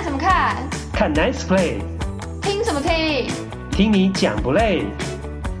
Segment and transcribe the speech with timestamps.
[0.00, 0.70] 看什么看？
[0.94, 1.78] 看 Nice Play。
[2.40, 3.30] 听什么听？
[3.70, 4.86] 听你讲不累？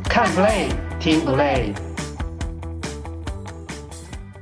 [0.04, 1.74] 看 Play 听不累？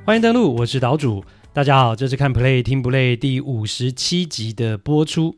[0.05, 1.21] 欢迎登录，我是岛主。
[1.51, 5.35] 大家好，这是看 Play 听不累第五十七集的播出。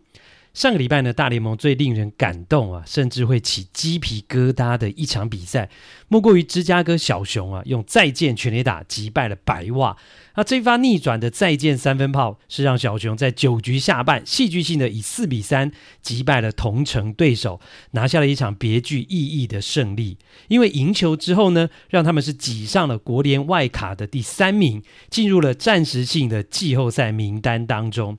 [0.54, 5.70] 上个礼拜呢，大联盟最令人感动啊，甚至会起鸡皮疙瘩的一场比赛，
[6.08, 9.98] 莫过于芝加哥小熊啊，用再见全垒打击败了白袜。
[10.36, 15.72] 那这一发逆转的再见三分炮，是让小熊在九局下半戏剧性的以四比三
[16.02, 17.60] 击败了同城对手，
[17.92, 20.18] 拿下了一场别具意义的胜利。
[20.48, 28.18] 因为赢球之后呢，让他们是挤上了国联外卡的第三名，进入了暂时性的季后赛名单当中。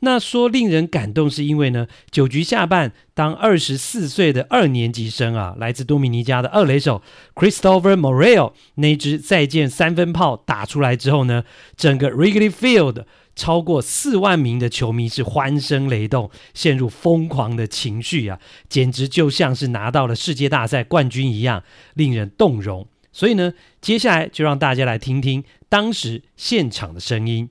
[0.00, 7.02] 那说令人感动，是因为呢，九局下半，当二十四岁的二年级生啊，来自多米尼加的二垒手
[7.34, 11.44] Christopher Morel 那支再见三分炮打出来之后呢，
[11.76, 13.04] 整个 Wrigley Field
[13.36, 21.62] 超过四万名的球迷是欢声雷动，陷入疯狂的情绪啊，简直就像是拿到了世界大赛冠军一样，
[21.94, 22.86] 令人动容。
[23.10, 27.50] 所以呢，接下来就让大家来听听当时现场的声音。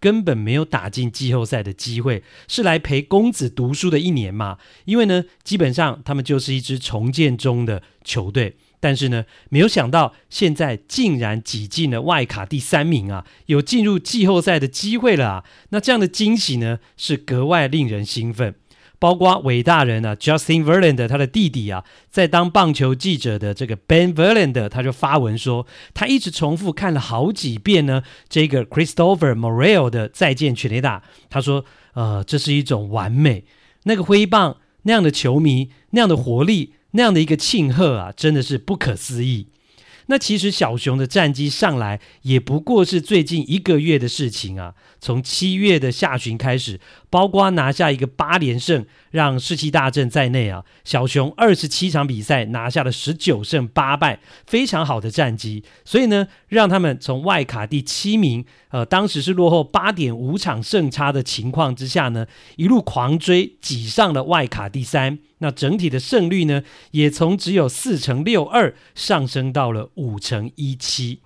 [0.00, 4.58] 根本没有打进季后赛的机会，是来陪公子读书的一年嘛？
[4.84, 8.56] 因为呢，基本上他们就是一支重建中的球队。
[8.80, 15.44] 但是呢，没有想到现在竟然挤进了外卡第三名啊，有进入季后赛的机会了啊！
[15.70, 18.54] 那这样的惊喜呢，是格外令人兴奋。
[18.98, 31.02] 包括伟大人啊，Justin Verlander 他的弟弟啊，在当棒球记者的这个 Ben Verlander 他就发文说，他一直重复看了好几遍呢，这个 Christopher Morel 的再见全垒打。
[31.30, 31.64] 他说，
[31.94, 33.44] 呃，这是一种完美，
[33.84, 36.74] 那个挥棒那样的球迷那样的活力。
[36.92, 39.48] 那样的一个庆贺啊，真的是不可思议。
[40.06, 44.74] 那其实小熊的战绩上来也不过是最近一个月的事情啊。
[44.98, 46.80] 从七月的下旬开始，
[47.10, 55.64] 包括拿下一个八连胜，让士气大振在内啊，小熊二十七场比赛拿下了十九胜八败，非常好的战绩。
[55.84, 62.26] 所以呢，让他们从外卡第七名，呃，当时是落后八点五场胜差的情况之下呢，
[62.56, 65.18] 一路狂追，挤上了外卡第三。
[65.38, 71.20] 那整体的胜率呢，也从只有四成六二上升到了五成一七。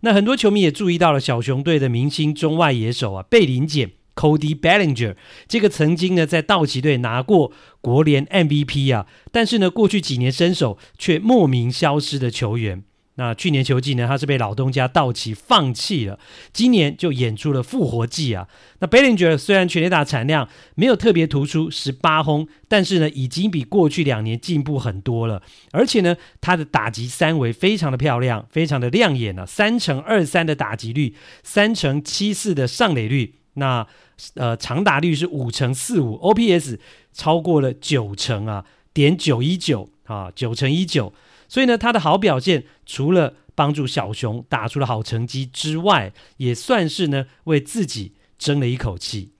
[0.00, 5.16] 那很多球迷也注意到了小熊队的明星中外野手啊，贝林简 Cody Bellinger
[5.48, 12.84] 这个曾经呢在道奇队拿过国联 MVP 啊，但是呢过去几年身手却莫名消失的球员。
[13.16, 16.18] 那去年球季呢，他是被老东家道奇放弃了，
[16.50, 18.48] 今年就演出了复活季啊。
[18.78, 25.42] 那 Bellinger 虽然全垒打产量没有特别突出，十八轰，但是呢，已经比过去两年进步很多了。
[25.72, 33.86] 而且呢，他的打击三围非常的漂亮，非常的亮眼啊，三成二三的打击率，三成七四的上垒率，那
[34.34, 36.78] 呃长打率是五成四五，OPS
[37.12, 41.12] 超过了九成啊，点九一九啊，九成一九。
[41.48, 49.32] 所以呢，他的好表现除了帮助小熊打出了好成绩之外，也算是呢为自己争了一口气。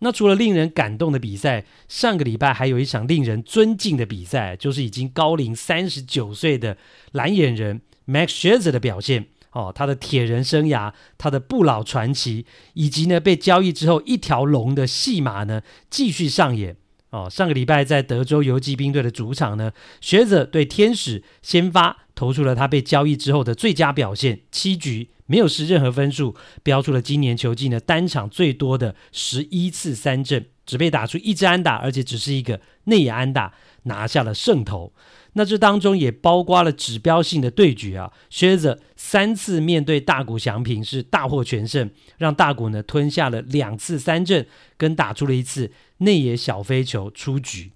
[0.00, 6.76] 那除了令人感动的比赛，上个礼拜还有一场令人尊敬的比赛，就是已经高龄三十九岁的
[7.12, 9.26] 蓝眼人 Max Scherzer 的表现。
[9.54, 12.44] 哦，他的铁人生涯，他的不老传奇，
[12.74, 16.76] 以及呢被交易之后一条龙的戏码呢继续上演。
[17.10, 19.70] 哦，上个礼拜在德州游骑兵队的主场呢，
[20.00, 26.34] 学者对天使先发投出了他被交易之后的最佳表现，七局没有失任何分数，
[26.64, 33.54] 标出了今年球季呢单场最多的十一次三振，只被打出一支安打，而且只是一个内野安打，
[33.84, 34.92] 拿下了胜投。
[35.36, 44.46] 那这当中也包括了指标性的对决啊，薛泽三次面对大谷翔平是大获全胜，让大谷呢吞下了两次三振，
[44.76, 47.72] 跟打出了一次内野小飞球出局。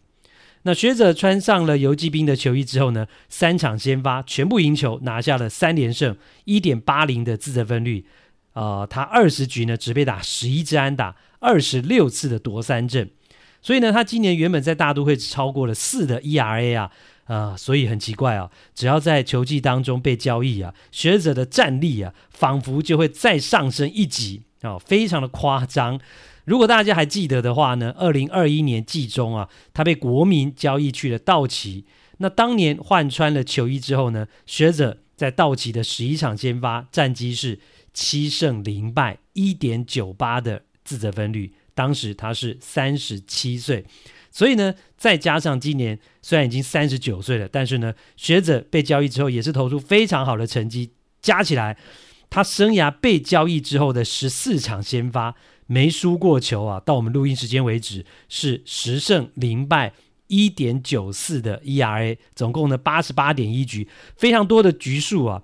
[0.62, 8.06] 那学者穿上了游骑兵的球衣之后呢，三场先发全部赢球，拿下了三连胜，一点八零的自责分率。
[8.52, 13.10] 呃，他二十局呢只被打十一支安打，二十六次的夺三振。
[13.60, 16.90] 所以呢，他今年原本在大都会只超过了四的 ERA 啊。
[17.28, 26.00] 啊、所以很奇怪啊，只要在球季当中被交易啊，学者的战力啊，仿佛就会再上升一级啊、非常的夸张。
[26.46, 31.84] 如果大家还记得的话呢，二零二一年季中啊，他被国民交易去了道奇。
[32.16, 37.60] 那当年换穿了球衣之后呢，学者在道奇的十一场先发战绩是
[37.92, 41.52] 七胜零败，一点九八的自责分率。
[41.74, 43.84] 当时他是三十七岁。
[44.30, 51.76] 所以呢，再加上今年虽然已经三十九岁了，但是呢，学者被交易之后也是投出非常好的成绩，加起来
[52.30, 55.34] 他生涯被交易之后的十四场先发
[55.66, 59.92] 没输过球啊，到我们录音时间为止是十胜零败，
[60.28, 65.42] 一点九四的 ERA，总共呢八十八点一局，非常多的局数啊，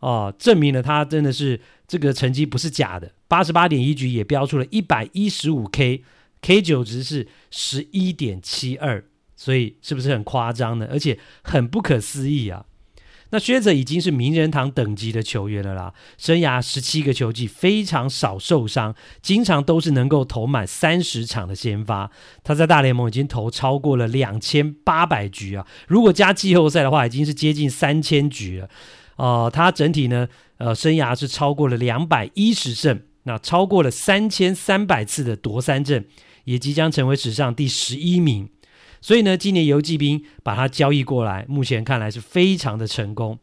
[0.00, 6.04] 哦、证明了他真的是这个成绩不是假的，八十八点一局也标出了一百一十五 K。
[6.42, 9.04] K 九值是十一点七二，
[9.34, 10.88] 所以是不是很夸张呢？
[10.90, 12.64] 而且很不可思议啊！
[13.30, 22.08] 那薛泽已经是名人堂等级的球员了啦，生涯十七个球季非常少受伤，经常都是能够投满三十场的先发。
[22.44, 28.70] 他在大联盟已经投超过了两千八百局啊，如果加季后赛的话，已经是接近三千局了。
[29.16, 30.28] 呃，他整体呢，
[30.58, 36.04] 呃，生涯是超过了两百一十胜，那超过了三千三百次的夺三振。
[36.46, 38.48] 也即将成为史上第十一名，
[39.00, 43.36] 所以呢，今年游骑兵把他交易过来，目前看来是非常的成功。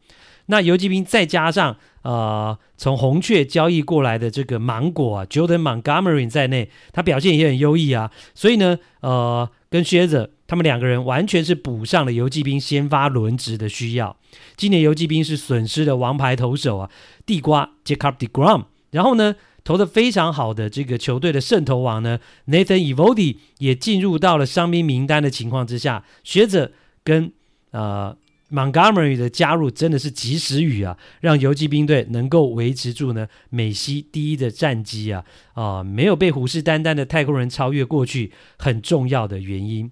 [0.46, 8.10] 那游骑兵再加上呃，从红雀交易过来的这个芒果啊，Jordan Montgomery 在内，他表现也很优异啊。
[8.34, 14.16] 所以呢，呃，跟靴子他们两个人完全是补上了游骑兵先发轮值的需要。
[14.56, 16.90] 今年游骑兵是损失了王牌投手啊，
[17.26, 19.34] 地瓜 Jacob deGrom，然后呢，
[19.64, 26.70] 投得非常好的这个球队的胜投王呢，Nathan Eovaldi 也进入到了伤兵名单的情况之下，学者
[27.02, 27.32] 跟
[27.70, 28.14] 呃
[28.50, 35.24] Montgomery 的加入真的是及时雨啊，让游骑兵队能够维持住呢美西第一的战绩啊
[35.54, 39.90] 啊、没有被虎视眈眈的太空人超越过去很重要的原因。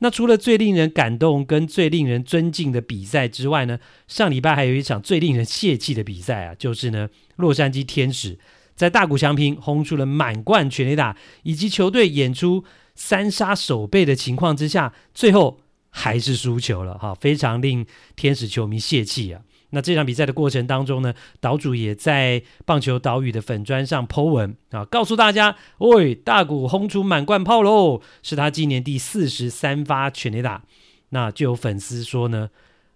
[0.00, 3.78] 那除了最令人感动跟最令人尊敬的比赛之外呢，
[4.08, 8.36] 上礼拜还有一场最令人泄气的比赛啊，就是呢洛杉矶天使。
[8.80, 15.60] 在大谷翔平轰出了满贯全垒打，以及球队演出三杀守备的情况之下，最后
[15.90, 17.84] 还是输球了哈，非常令
[18.16, 19.42] 天使球迷泄气啊。
[19.72, 30.62] 那这场比赛的过程当中呢，岛主也在棒球岛屿的粉砖上 po 文啊，告诉大家：喂，大谷轰出满贯炮喽，是他今年第四十三发全垒打。
[31.10, 32.48] 那就有粉丝说呢，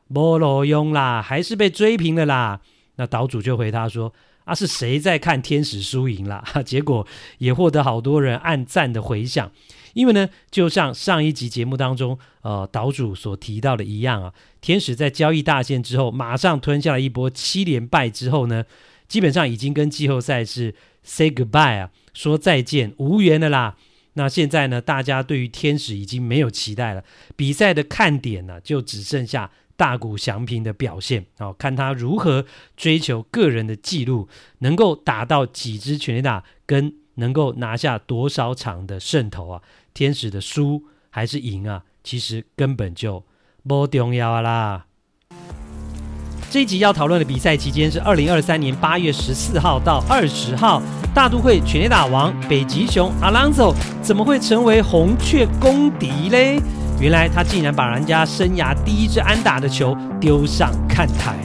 [0.08, 2.62] 没路用啦，还是被追平了啦。
[2.96, 4.14] 那岛主就回他说。
[4.44, 6.44] 啊，是谁在看天使输赢啦？
[6.64, 7.06] 结果
[7.38, 9.50] 也获得好多人按赞的回响。
[9.94, 18.64] 因为呢，就像上一集节目当中，呃，岛主所提到的一样啊，天使在交易大限之后，马上吞下了一波七连败之后呢，
[19.06, 20.74] 基本上已经跟季后赛是
[21.04, 23.76] say goodbye 啊，说再见，无缘了啦。
[24.14, 27.04] 那现在呢，大家对于天使已经没有期待了，
[27.36, 29.50] 比赛的看点呢，就只剩下。
[29.76, 32.44] 大谷翔平的表现，哦，看他如何
[32.76, 34.28] 追求个人的记录，
[34.58, 39.62] 能够打到几支全垒打，跟能够拿下多少场的胜投啊？
[39.92, 41.82] 天使的输还是赢啊？
[42.02, 43.24] 其实根本就
[43.66, 44.86] 不重要啦。
[46.50, 50.80] 这一集要讨论的比赛期间是二零二三年八月十四号到二十号，
[51.12, 56.60] 大都会全垒打王北极熊 Alonso 怎么会成为红雀公敌嘞？
[57.00, 61.36] 原来他竟然把人家生涯第一支安打的球丢上看台。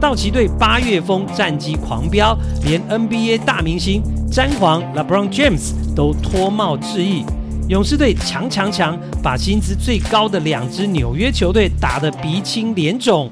[0.00, 7.24] 道奇队八月风战绩狂飙，连 NBA 大明星詹皇 LeBron James 都脱帽致意。
[7.68, 13.30] 勇士队强强强，把薪资最高的两支纽约球队打得鼻青脸肿。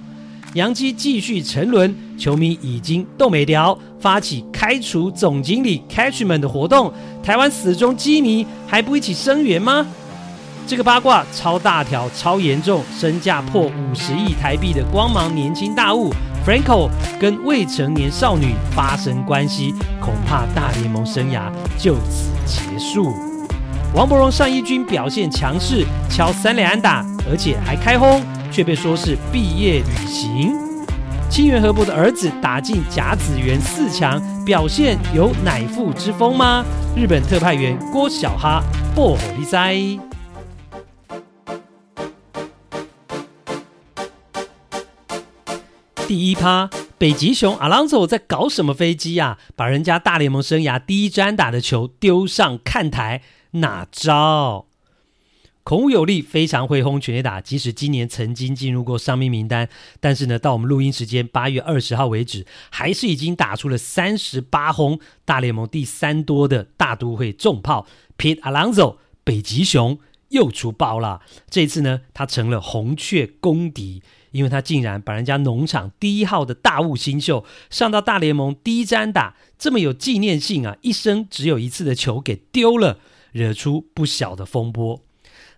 [0.55, 6.93] 洋基继续沉沦，球迷已经斗没掉，发起开除总经理 Catchman 的活动。
[7.23, 9.87] 台湾死忠基迷还不一起声援吗？
[10.71, 16.15] 这个八卦超大条、超严重，身价破五十亿台币的光芒年轻大物
[16.47, 23.13] Franco 跟未成年少女发生关系，恐怕大联盟生涯就此结束。
[23.93, 28.23] 王柏荣上一军表现强势，敲三垒安打，而且还开轰，
[28.53, 30.55] 却被说是毕业旅行。
[31.29, 36.65] 清源禾博的儿子打进甲子园四强，表现有乃父之风吗？
[36.95, 38.63] 日本特派员郭小哈
[38.95, 40.10] 薄荷利塞。
[46.11, 49.39] 第一趴，北极熊阿朗索在搞什么飞机啊？
[49.55, 54.67] 把人家大联盟生涯第一支安打的球丢上看台，哪招
[55.63, 57.41] 孔武有力，非常会轰全垒打。
[57.41, 59.69] 即使今年曾经进入过伤兵名单，
[60.01, 67.87] 但是呢，到我们录音时间八月二十号为止，还是已经打出了三十八轰，大联盟第三多的大都会重炮
[68.19, 70.01] Pete Alonso 北极熊
[70.31, 71.21] 又出包了。
[71.49, 82.99] 这次呢，他成了红雀公敌，因为他竟然把人家农场第一号的大物新秀上到大联盟第一支安打，这么有纪念性啊，一生只有一次的球给丢了，
[83.33, 85.03] 惹出不小的风波。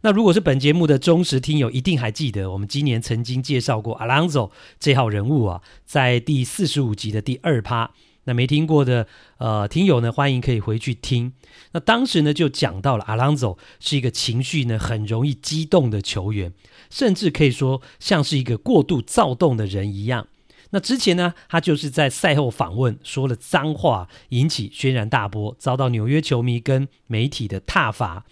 [0.05, 4.50] 那如果是本节目的忠实听友，一定还记得我们今年曾经介绍过 Alonso
[4.81, 7.93] 这号人物啊，在第四十五集的第二趴。
[8.25, 11.33] 那没听过的呃听友呢，欢迎可以回去听。
[11.73, 16.52] 那当时呢就讲到了 Alonso 是一个情绪呢很容易激动的球员，
[16.92, 20.28] 甚至可以说像是一个过度躁动的人一样。
[20.75, 28.25] 那之前呢，他就是在赛后访问说了脏话，引起轩然大波，遭到纽约球迷跟媒体的挞伐。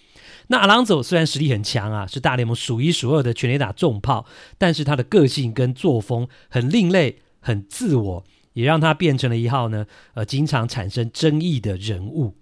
[0.48, 4.26] 那阿朗佐虽然实力很强啊，是大联盟数一数二的全垒打重炮，
[4.58, 8.24] 但是他的个性跟作风很另类、很自我，
[8.54, 12.36] 也让他变成了一号呢，呃，经常产生争议的人物。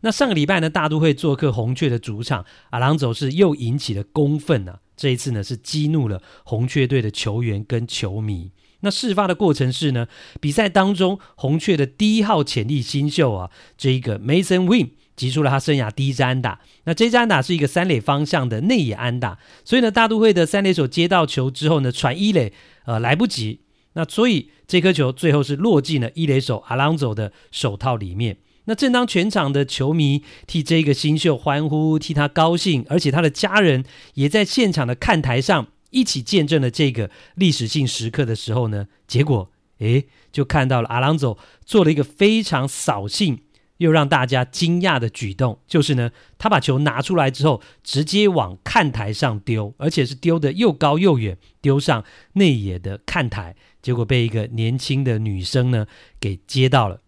[0.00, 8.50] 那上个礼拜呢，大都会做客红雀的主场，阿朗佐是又引起了公愤啊，这一次呢是激怒了红雀队的球员跟球迷。
[8.80, 10.06] 那事发的过程是呢，
[10.40, 14.90] 比赛当中红雀的第一号潜力新秀啊，这一个 Mason Win。
[15.16, 22.52] 击出了他生涯第一支安打，那这支安打是一个三垒方向的内野安打，所以呢，大都会的三垒手接到球之后呢，传一垒，
[22.84, 23.60] 呃，来不及，
[23.94, 28.36] 那所以这颗球最后是落进了一垒手 Alonzo 的手套里面。
[28.66, 43.40] 那正当全场的球迷替这个新秀欢呼，替他高兴，而且他的家人也在现场的看台上一起见证了这个历史性时刻的时候呢，结果，诶，就看到了阿朗佐做了一个非常扫兴。
[43.78, 55.86] 又让大家惊讶的举动，就是呢，他把球拿出来之后，直接往看台上丢，而且是丢得又高又远，丢上内野的看台，结果被一个年轻的女生呢
[56.18, 57.02] 给接到了。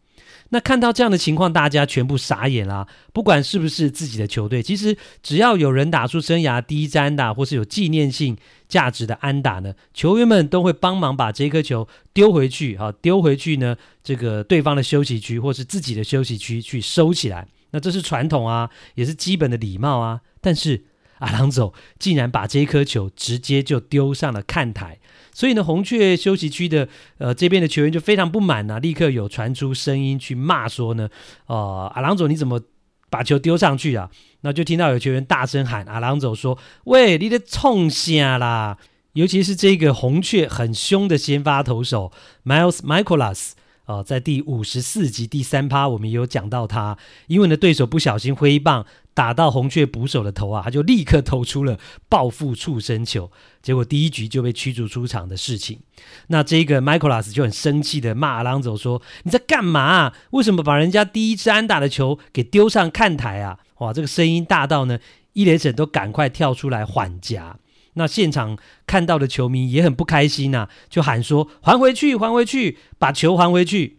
[0.50, 2.86] 那看到这样的情况，大家全部傻眼啦！
[3.12, 8.36] 不管是不是自己的球队，其实只要有人打出生涯第一支安打，或是有纪念性
[8.66, 17.46] 价值的安打呢，球员们都会帮忙把这颗球丢回去，哈，丢回去呢，这个对方的休息区或是自己的休息区去收起来。
[17.72, 20.22] 那这是传统啊，也是基本的礼貌啊。
[20.40, 20.84] 但是
[21.18, 24.98] 阿郎总竟然把这一颗球直接就丢上了看台。
[25.38, 31.08] 所以呢，红雀休息区的呃这边的球员就非常不满呐、立刻有传出声音去骂说呢，
[31.46, 32.60] 呃，阿郎总你怎么
[33.08, 34.10] 把球丢上去啊？
[34.40, 38.78] 那就听到有球员大声喊阿郎总说：“喂，你在冲啥啦？”
[39.14, 42.10] 尤其是这个红雀很凶的先发投手
[42.44, 43.52] Miles Michaelas。
[43.86, 48.84] 呃，在第五十四集第三趴，我们也有讲到他，因为呢，对手不小心挥棒
[49.18, 51.76] 打到红雀捕手的头啊，他就立刻投出了
[52.08, 55.80] 报复触身球，结果第一局就被驱逐出场的事情。
[56.28, 60.12] 那这个 Michaelas 就很生气的骂阿朗佐说：“你在干嘛？
[60.30, 65.00] 为什么把人家第一支安打的球给丢上看台啊？”哇，这个声音大到呢，
[65.32, 67.58] 一垒审都赶快跳出来缓颊。
[67.94, 68.56] 那现场
[68.86, 73.97] 看到的球迷也很不开心呐、就喊说：“还回去，还回去，把球还回去。”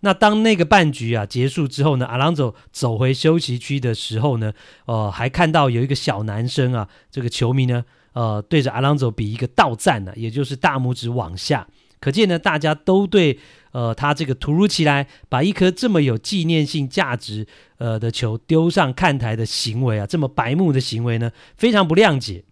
[0.00, 4.52] 那当那个半局啊结束之后呢，阿朗佐走回休息区的时候呢，
[4.86, 11.66] 呃，还看到有一个小男生啊，这个球迷呢，呃，对着阿朗佐比一个倒赞呢、也就是大拇指往下，
[12.00, 13.38] 可见呢，大家都对
[13.72, 17.46] 呃他这个突如其来把一颗这么有纪念性价值
[17.78, 22.44] 呃的球丢上看台的行为啊，这么白目的行为呢，非常不谅解。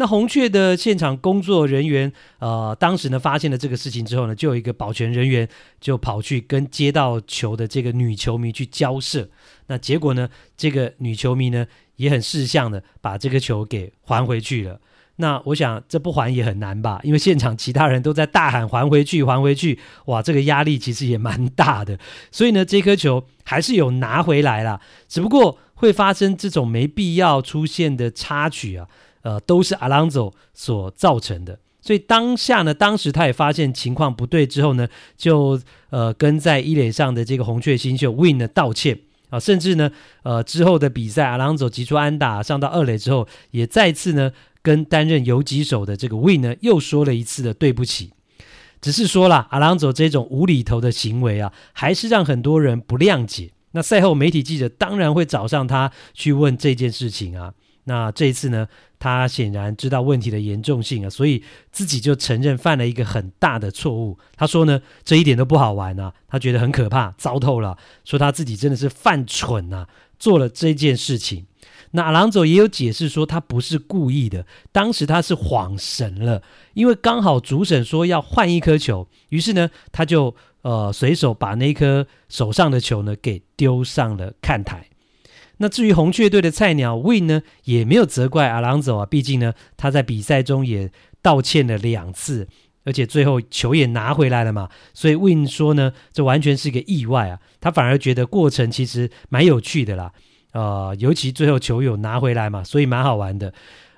[0.00, 5.48] 那红雀的现场工作人员，呃，当时呢发现了这个事情之后呢，就有一个保全人员
[5.80, 9.28] 就跑去跟接到球的这个女球迷去交涉。
[9.66, 14.80] 那结果呢，这个女球迷呢也很识相的把这个球给还回去了。
[15.16, 21.98] 那我想这不还也很难吧，因为现场其他人都在大喊还回去，还回去，哇，这个压力其实也蛮大的。
[22.30, 28.86] 所以呢，这颗球还是有拿回来了，只不过会发生这种没必要出现的插曲啊。
[29.22, 35.60] 呃，都是阿朗佐所造成的，所以当下呢，当时他也发现情况不对之后呢，就
[35.90, 38.98] 呃跟在一垒上的这个红雀新秀 Win 呢道歉
[39.30, 39.90] 啊，甚至呢，
[40.22, 44.32] 呃之后的比赛阿朗佐击出安打上到二垒之后，也再次呢
[44.62, 48.12] 跟担任游击手的这个 Win 呢又说了一次的对不起，
[48.80, 53.50] 只是说了阿朗佐这种无厘头的行为啊，还是让很多人不谅解。
[53.72, 57.52] 那赛后媒体记者当然会找上他去问这件事情啊。
[57.84, 58.66] 那这一次呢，
[58.98, 64.18] 他显然知道问题的严重性啊，所以自己就承认犯了一个很大的错误。
[64.36, 69.88] 他说呢，这一点都不好玩啊，他觉得很可怕，糟透了，说他自己真的是犯蠢啊，
[70.18, 71.46] 做了这件事情。
[71.92, 76.42] 那阿郎佐也有解释说，他不是故意的，当时他是恍神了，
[76.74, 84.87] 因为刚好主审说要换一颗球，于是呢，他就呃随手把那颗手上的球呢给丢上了看台。
[85.58, 90.90] 那至于红雀队的菜鸟 Win 呢，也没有责怪阿朗佐啊，毕竟呢他在比赛中也
[91.22, 92.48] 道歉了两次。
[92.84, 100.10] 而且最后球也拿回来了嘛，所以 Win 说呢，这完全是个意外啊，他反而觉得过程其实蛮有趣的啦，
[100.52, 103.52] 呃，尤其最后球有拿回来嘛，所以蛮好玩的。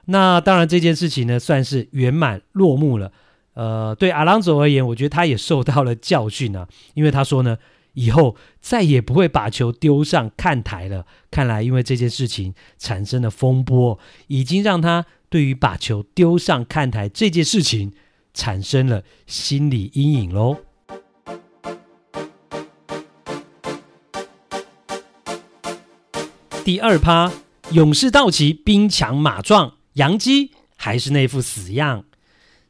[0.06, 3.12] 那当然这件事情呢，算是圆满落幕了。
[3.54, 7.58] 呃，对阿朗佐而言，我觉得他也受到了教训啊，因为他说呢，
[8.00, 11.07] 以后再也不会把球丢上看台了。
[11.30, 17.92] 看来因为这件事情产生了风波，已经让他对于把球丢上看台这件事情。
[18.33, 20.59] 产生了心理阴影喽。
[26.64, 27.33] 第二趴，
[27.73, 32.04] 勇士道奇兵强马壮，杨基还是那副死样。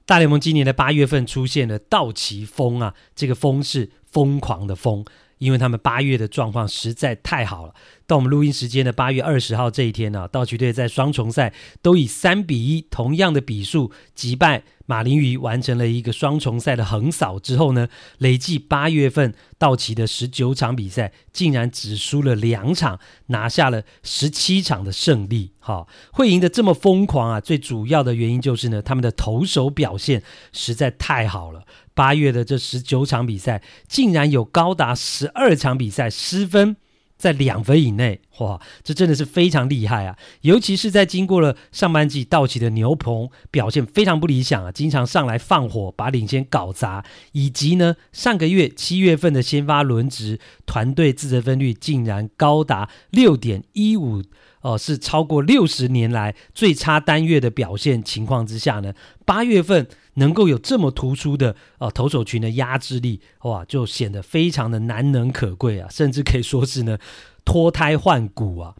[0.07, 5.05] 大联盟今年的八月份出现了道奇风啊，这个风是疯狂的疯。
[5.39, 7.75] 因为他们八月的状况实在太好了，
[8.07, 17.89] 到我们录音时间的八月二十号这一天呢、道奇队在双重赛都以三比一同样的比数击败马林鱼，完成了一个双重赛的横扫之后呢，
[18.19, 25.53] 累计八月份道奇的十九场比赛竟然只输了两场，拿下了十七场的胜利。
[25.59, 31.65] 哈，会赢得这么疯狂啊，最主要的原因就是呢，他们的投手表现实在太好了。
[32.01, 36.75] 八月的这十九场比赛，竟然有高达十二场比赛失分
[37.19, 40.17] 在两分以内，哇，这真的是非常厉害啊！
[40.41, 54.23] 尤其是在经过了上半季道奇的牛棚表现非常不理想啊，经常上来放火把领先搞砸，以及呢上个月七月份的先发轮值团队自责分率竟然高达六点一五。
[54.63, 58.93] 哦、是超过六十年来最差单月的表现情况之下呢，
[59.25, 66.99] 八月份能够有这么突出的呃投手群的压制力，哇，就显得非常的难能可贵啊，甚至可以说是呢
[67.45, 68.75] 脱胎换骨啊。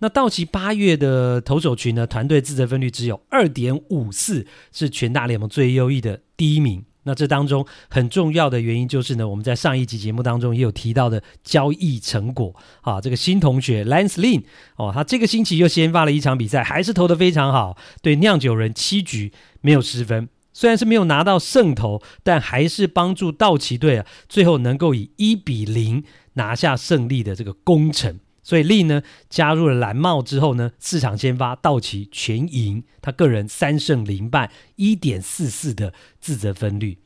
[0.00, 6.84] 那道奇八月的投手群呢，团队自责分率只有二点五四，是全大联盟最优异的第一名。
[7.04, 14.42] 那这当中很重要的原因就是呢，我们在上一集节目当中也有提到的交易成果啊，这个新同学 Lance Lynn
[14.76, 26.02] 哦，他这个星期又先发了一场比赛，还是投的非常好，对酿酒人七局没有失分，虽然是没有拿到胜投，但还是帮助道奇队啊，最后能够以一比零
[26.34, 28.20] 拿下胜利的这个功臣。
[28.44, 36.98] 所以利呢加入了蓝帽之后呢，四场先发道奇全赢，他个人三胜零败，一点四四的自责分率。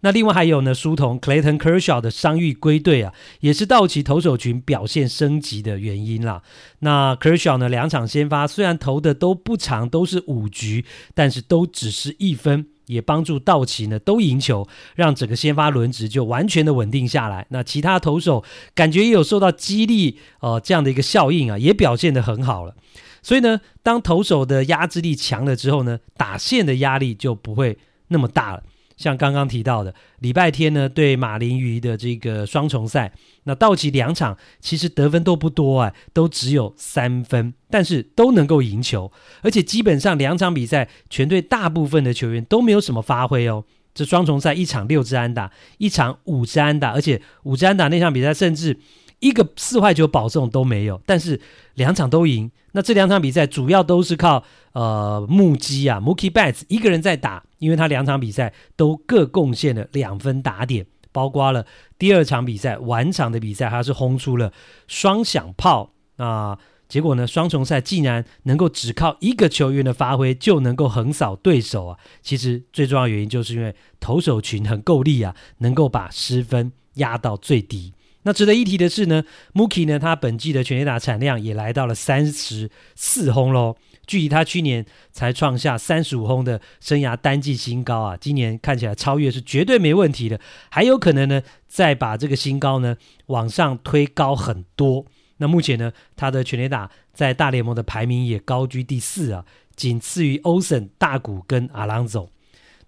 [0.00, 6.42] 那另外还有呢，书童 Clayton Kershaw 的伤愈归队啊，也是道奇投手群表现升级的原因啦。
[6.80, 12.66] 那 Kershaw 呢两场先发虽然投的都不长，都是五局，但是都只是一分。
[12.86, 17.46] 也帮助道奇呢都赢球，让整个先发轮值就完全的稳定下来。
[17.50, 18.44] 那其他投手
[18.74, 22.74] 感觉也有受到激励，呃，这样的一个效应啊，也表现得很好了。
[23.22, 28.62] 所以呢，当投手的压制力强了之后呢，打线的压力就不会那么大了。
[28.96, 33.12] 像刚刚提到的，礼拜天呢对马林鱼的这个双重赛，
[33.44, 39.10] 那道奇两场其实得分都不多啊，都只有三分，但是都能够赢球，
[39.42, 43.64] 而且基本上两场比赛全队大部分的球员都没有什么发挥哦。
[43.94, 48.78] 这双重赛一场六支安打，一场五支安打，而且五支安打那场比赛甚至。
[49.20, 51.40] 一个四坏球保送都没有，但是
[51.74, 52.50] 两场都赢。
[52.72, 54.44] 那这两场比赛主要都是靠
[54.74, 61.66] 呃木基啊，Mookie Betts 一个人在打，因为他两场比赛都各贡献了两分打点，包括了
[61.98, 64.52] 第二场比赛晚场的比赛，他是轰出了
[64.86, 65.94] 双响炮。
[66.16, 71.98] 啊结果呢，双重赛竟然能够只靠一个球员的发挥就能够横扫对手啊！
[72.22, 77.94] 其实最重要原因就是因为投手群很够力啊，能够把失分压到最低。
[78.24, 90.40] 那值得一提的是呢，Mookie 呢，他本季的全垒打产量也来到了三十四轰喽，距离他去年才创下三十五轰的生涯单季新高啊，今年看起来超越是绝对没问题的，
[90.70, 95.06] 还有可能呢再把这个新高呢往上推高很多。
[95.38, 102.28] 那目前呢，他的全垒打在大联盟的排名也高居第四啊，仅次于 Olson、大谷跟 Alonso。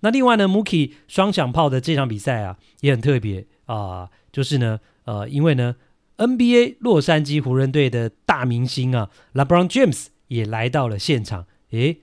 [0.01, 4.79] 那另外呢，Mookie 双响炮的这场比赛啊也很特别啊、就是呢。
[5.07, 5.77] 呃，因为呢
[6.17, 11.47] ，NBA 洛杉矶湖人队的大明星啊，LeBron James 也来到了现场。
[11.71, 11.99] 诶，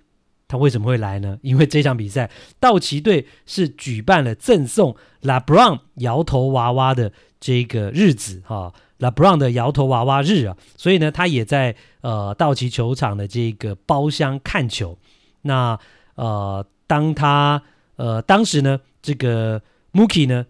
[0.47, 1.39] 他为什么会来呢？
[1.41, 14.97] 因为这场比赛道奇队是举办了赠送 LeBron 摇头娃娃的这个日子哈，LeBron 的摇头娃娃日啊，所以呢，他也在呃道奇球场的这个包厢看球。
[15.43, 15.79] 那
[16.15, 17.63] 呃，当他
[17.95, 19.61] 呃当时呢，这个
[19.93, 20.45] Mookie 呢，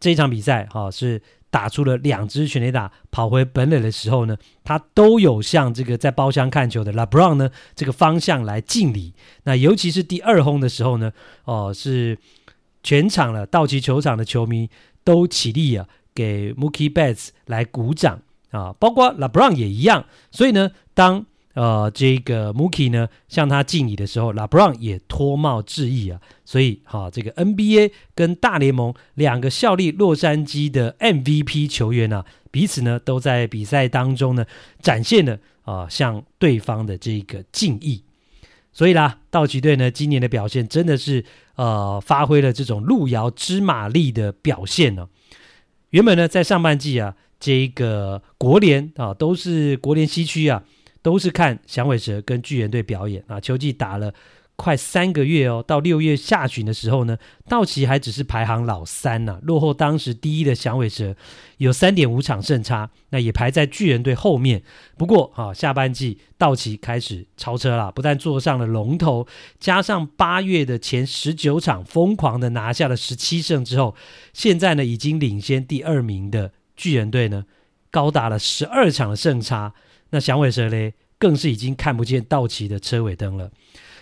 [0.00, 1.22] 这场比赛哈是。
[1.54, 9.14] 打出了两支全垒打，跑回本垒的时候呢，他都有向这个在包厢看球的拉布朗呢这个方向来敬礼。
[9.44, 11.12] 那尤其是第二轰的时候呢，
[11.44, 12.18] 哦，是
[12.82, 14.68] 全场了道奇球场的球迷
[15.04, 20.06] 都起立啊，给 Mookie Betts 来鼓掌啊，包括拉布朗也一样。
[20.32, 26.20] 所以呢，当呃，这个 Mookie 呢向他敬礼的时候，LeBron 也脱帽致意啊。
[26.44, 34.44] 所以，哈、这个 NBA 跟大联盟两个效力洛杉矶的 MVP 球员呢、啊，彼此呢都在比赛当中呢
[34.82, 38.02] 展现了啊、向对方的这个敬意。
[38.72, 45.08] 所以啦，道奇队呢今年的表现真的是呃发挥了这种路遥知马力的表现呢、
[45.90, 50.64] 原本呢在上半季啊，这个国联啊都是国联西区啊。
[51.04, 53.38] 都是看响尾蛇跟巨人队表演啊！
[53.38, 54.14] 球季打了
[54.56, 61.14] 快三个月哦，到六月下旬的时候呢，道奇还只是排行老三呢、落后当时第一的响尾蛇
[61.58, 64.62] 有三点五场胜差，那也排在巨人队后面。
[64.96, 69.26] 不过啊，下半季道奇开始超车了，不但坐上了龙头，
[69.60, 73.94] 加上八月的前十九场疯狂的拿下了十七胜之后，
[74.32, 77.44] 现在呢已经领先第二名的巨人队呢，
[77.90, 79.74] 高达了十二场的胜差。
[80.14, 83.50] 那响尾蛇嘞，更是已经看不见道奇的车尾灯了。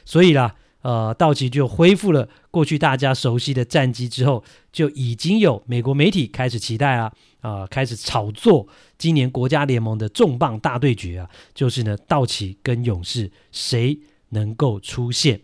[0.05, 13.99] 所以啦，呃，道奇就恢复了过去大家熟悉的战绩之后，就已经有美国媒体开始期待啊，啊、呃，开始炒作今年国家联盟的重磅大对决啊，就是呢，道奇跟勇士谁
[14.29, 15.41] 能够出现？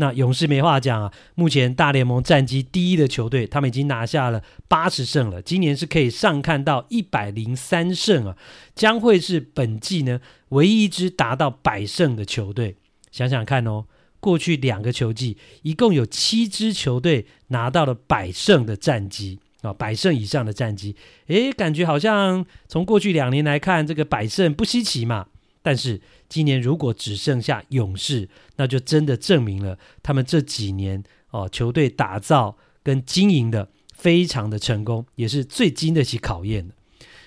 [0.00, 8.34] 那勇士没话讲啊，目前大联盟战绩第一的球队，他们已经拿下了八十胜了，今年是可以上看到一百零三胜啊，
[8.74, 12.76] 将会是本季呢唯一一支达到百胜的球队。
[13.12, 13.84] 想想看哦，
[14.20, 25.26] 过去两个球季一共有七支球队拿到了百胜的战绩啊，百胜以上的战绩，诶，感觉好像从过去两年来看，这个百胜不稀奇嘛。
[25.62, 36.74] 但是今年如果只剩下勇士，那就真的证明了他们这几年哦球队打造跟经营的非常的成功，也是最经得起考验的。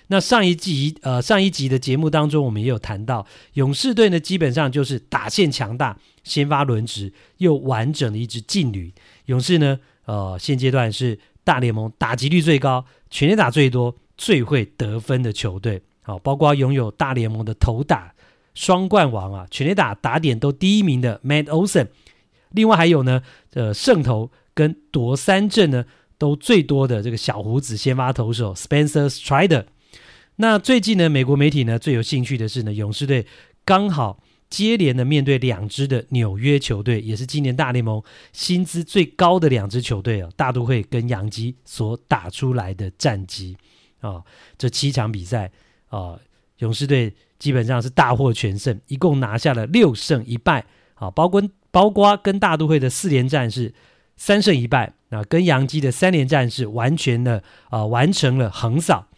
[0.08, 8.92] 那上一集呃上一集的节目当中，我们也有谈到，勇士队呢基本上就是打线强大，先发轮值又完整的一支劲旅。
[9.28, 15.82] 勇士呢呃现阶段是大联盟打击率最高、全垒打最多、最会得分的球队。
[16.02, 18.14] 好，包括拥有大联盟的投打。
[18.54, 21.88] 双冠王啊，全垒打打点都第一名的 Matt Olson，
[22.52, 25.86] 另外还有呢，呃，胜投跟夺三振呢
[26.20, 29.66] 都最多的这个小胡子先发投手 Spencer Strider。
[30.36, 33.26] 那最近呢，美国媒体呢最有兴趣的是呢，勇士队
[33.66, 43.58] 刚好接连的面对两支的纽约球队，也是今年大联盟薪资最高的两支球队啊，大都会跟洋基所打出来的战绩
[44.00, 44.22] 啊，
[44.60, 45.52] 这七场比赛
[45.90, 46.20] 啊，
[46.60, 47.12] 勇士队。
[47.44, 50.66] 基本上是大获全胜，一共拿下了六胜一败。
[50.94, 53.74] 啊，包括包括跟大都会的四连战是
[54.16, 59.10] 三胜一败，那跟洋基的三连战是完全的啊、完成了横扫。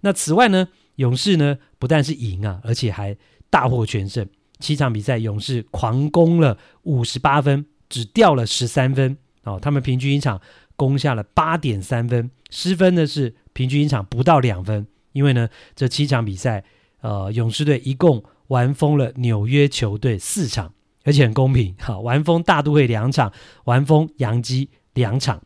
[0.00, 3.14] 那此外呢，勇士呢不但是赢啊，而且还
[3.50, 4.26] 大获全胜。
[4.58, 9.18] 七场比赛，勇士狂攻了五十八分，只掉了十三分。
[9.42, 10.40] 哦，他们平均一场
[10.76, 14.86] 攻下了八点三分，失分呢是平均一场不到两分。
[15.12, 16.64] 因为呢，这七场比赛。
[17.06, 25.40] 呃，勇士队一共玩疯了纽约球队四场，而且很公平， 哈，玩疯大都会两场，玩疯洋基两场。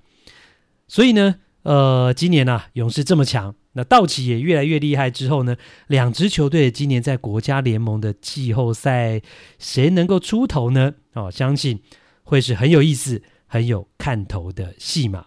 [0.89, 5.55] 所以呢，呃，今年啊，勇士这么强，那道奇也越来越厉害之后呢，
[5.89, 9.21] 两支球队今年在国家联盟的季后赛，
[9.59, 10.95] 谁能够出头呢？
[11.13, 11.83] 哦，相信
[12.23, 15.27] 会是很有意思、很有看头的戏码。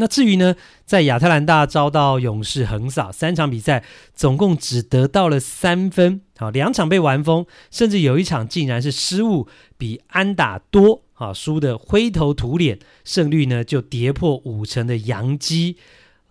[0.00, 0.54] 那至于呢，
[0.86, 3.84] 在亚特兰大遭到勇士横扫三场比赛，
[4.14, 15.76] 总共只得到了三分，好，两场被完封，甚至有一场竟然是失误比安打多，啊，输得灰头土脸，胜率呢就跌破五成的洋基，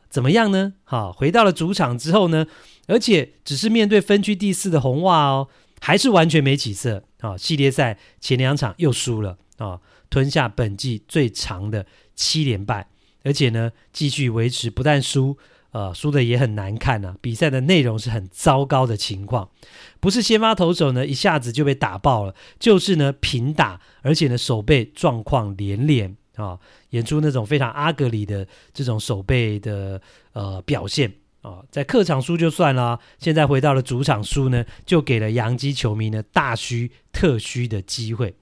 [0.09, 0.75] 怎么样呢？
[0.85, 2.47] 好，回到了主场之后呢，
[2.87, 5.49] 而且只是面对分区第四的红袜哦，
[5.81, 12.87] 还是完全没起色，啊，系列赛前两场又输了，啊，吞下本季最长的七连败。
[13.27, 15.37] 而且呢，继续维持不但输，
[15.71, 17.17] 呃，输的也很难看啊。
[17.19, 19.49] 比赛的内容是很糟糕的情况，
[19.99, 26.57] 不是先发投手呢一下子就被打爆了，就是呢平打，而且呢手背状况连连啊、
[26.91, 31.11] 演出那种非常阿格里的这种手背的呃表现
[31.41, 38.33] 啊、在客场输就算了，现在回到了主场输呢，就给了洋基球迷呢大虚特虚的机会。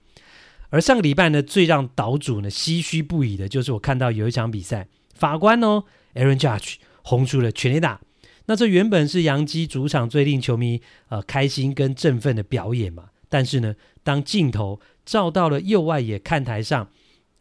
[0.70, 6.76] 而上个礼拜呢，最让岛主呢唏嘘不已的就是我看到有一场比赛，法官哦，Aaron Judge。
[7.08, 8.02] 轰出了全垒打，
[8.48, 13.10] 那这原本是洋基主场最令球迷呃开心跟振奋的表演嘛。
[13.30, 16.90] 但是呢，当镜头照到了右外野看台上，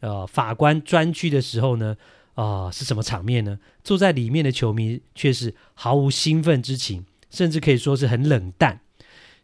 [0.01, 1.97] 呃，法官专区的时候呢，
[2.35, 3.57] 啊、呃，是什么场面呢？
[3.83, 8.81] 坐在里面的球迷却是毫无兴奋之情，甚至可以说是很冷淡。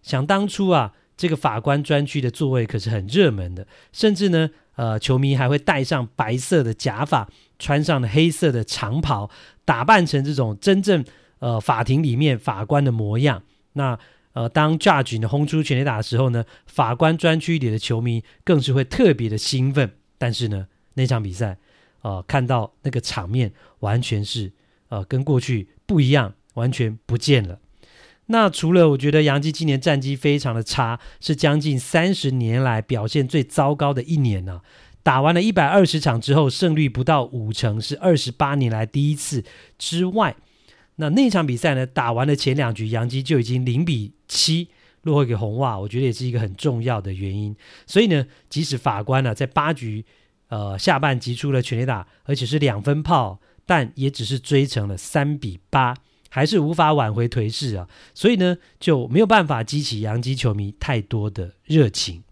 [0.03, 7.29] 想当初啊，这个法官专区的座位可是很热门的，甚至呢，呃，球迷还会戴上白色的假发，
[7.59, 9.29] 穿上了黑色的长袍。
[9.63, 11.05] 打扮成这种真正
[11.37, 13.99] 呃法庭里面法官的模样，那
[14.33, 19.91] 呃当 Judge 呢轰出全垒打的时候呢，法官专区里的球迷更是会特别的兴奋。
[20.17, 21.59] 但是呢，那场比赛
[22.01, 24.51] 呃看到那个场面完全是
[24.89, 27.59] 呃跟过去不一样，完全不见了。
[28.27, 34.61] 那除了我觉得杨基今年战绩非常的差，是将近三十年来表现最糟糕的一年呢、
[35.03, 39.43] 打完了一百二十场之后，胜率不到五成，是二十八年来第一次
[39.77, 40.35] 之外。
[40.95, 44.69] 那那场比赛呢，打完了前两局，杨基就已经零比七
[45.01, 47.55] 落后给红袜，我觉得也是一个很重要的原因。
[47.87, 50.05] 所以呢，即使法官呢、在八局
[50.49, 55.95] 呃下半击出了全垒打，而且是两分炮，但也只是追成了三比八，
[56.33, 57.87] 还是无法挽回颓势啊。
[58.15, 62.23] 所以呢，就没有办法激起洋基球迷太多的热情。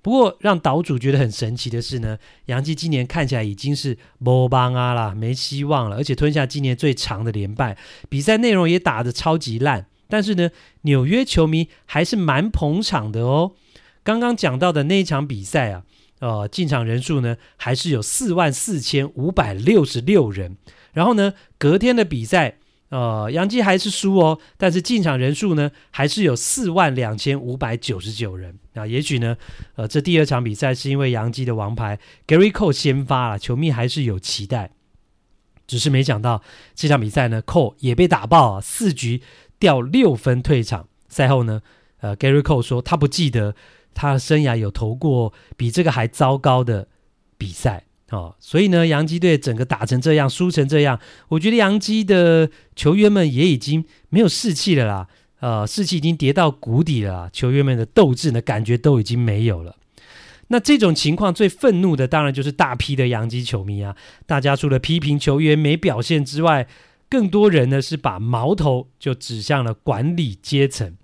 [0.00, 7.76] 不过，让岛主觉得很神奇的是呢，洋基今年看起来已经是波邦啊啦，没希望了，而且吞下今年最长的连败，
[8.08, 9.86] 比赛内容也打得超级烂。
[10.08, 10.50] 但是呢，
[10.80, 13.52] 纽约球迷还是蛮捧场的哦。
[14.02, 15.84] 刚刚讲到的那一场比赛啊，
[16.18, 20.56] 呃，进场人数呢还是有四万四千五百六十六人。
[20.92, 22.56] 然后呢，隔天的比赛。
[22.92, 28.58] 呃，洋基还是输哦，但是进场人数呢，还是有四万两千五百九十九人。
[28.74, 29.34] 那也许呢，
[29.76, 34.72] 呃，这第二场比赛是因为洋基的王牌 Gary Cole 先发了，球迷还是有期待。
[35.66, 36.42] 只是没想到
[36.74, 39.22] 这场比赛呢，Cole 也被打爆啊，四局
[39.58, 40.86] 掉六分退场。
[41.08, 41.62] 赛后呢，
[42.00, 43.54] 呃，Gary Cole 说他不记得
[43.94, 46.88] 他生涯有投过比这个还糟糕的
[47.38, 47.84] 比赛。
[48.12, 55.08] 哦，所以呢，洋基队整个打成这样，输成这样，我觉得洋基的球员们也已经没有士气了啦，
[55.40, 59.76] 呃，士气已经跌到谷底了啦，球员们的斗志呢，感觉都已经没有了。
[60.48, 63.96] 那这种情况最愤怒的，当然就是大批的洋基球迷啊，
[64.26, 66.68] 大家除了批评球员没表现之外，
[67.08, 70.94] 更多人呢是把矛头就指向了管理阶层，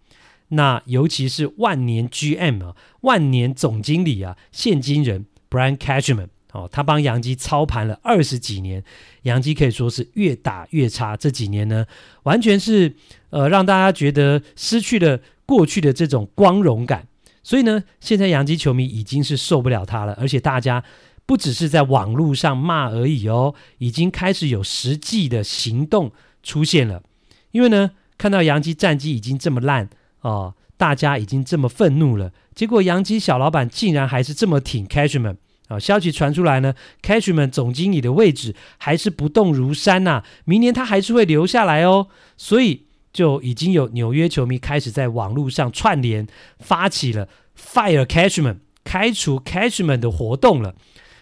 [0.49, 6.29] 那尤其是万年 GM 啊，万年总经理啊，现金人 Brian Cashman。
[6.53, 8.83] 哦，他帮杨基操盘了二十几年，
[9.23, 11.17] 杨基可以说是越打越差。
[11.17, 11.85] 这几年呢，
[12.23, 12.95] 完全是
[13.31, 17.07] 呃让大家觉得失去了过去的这种光荣感。
[17.43, 20.83] 所以呢，现在杨基球迷已经是受不了他了，而且大家
[21.27, 27.03] 不只是在网络上骂而已哦，已经开始有实际的行动出现了。
[27.51, 29.89] 因为呢，看到杨基战绩已经这么烂
[30.21, 35.37] 哦、大家已经这么愤怒了，结果杨基小老板竟然还是这么挺 Cashman。
[35.69, 46.27] 啊，消息传出来呢，Cashman 总经理的位置还是不动如山呐、明年他还是会留下来哦，所以就已经有纽约球迷开始在网络上串联
[46.59, 50.75] 发起了 Fire Cashman 开除 Cashman 的活动了。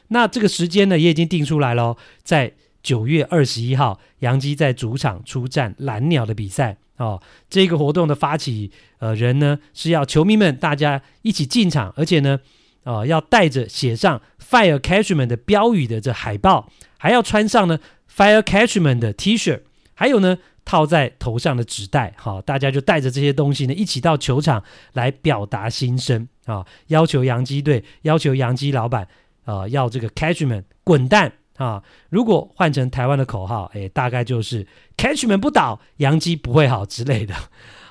[0.09, 2.53] 那这个时间呢，也已经定出来了、哦，在
[2.85, 7.21] 九月二十一号，洋基在主场出战蓝鸟的比赛哦。
[7.51, 12.39] 这个活动的发起呃人呢，是要球迷们大家一起进场，而且呢。
[12.87, 17.79] 啊、要带着写上 “Fire Catchment 的标语的这海报，还要穿上呢
[18.15, 19.61] “Fire Catchment 的 T 恤，
[19.95, 22.15] 还有呢套在头上的纸袋。
[22.17, 29.03] 好、大家就带着这些东西呢，一起到球场来表达心声啊、要求洋基队，要求洋基老板
[29.45, 37.35] 啊、呃，要这个 Catchment 滚蛋啊、如果换成台湾的口号，哎，大概就是 Catchmen 不倒，洋基不会好”之类的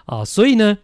[0.06, 0.78] 啊、所以呢，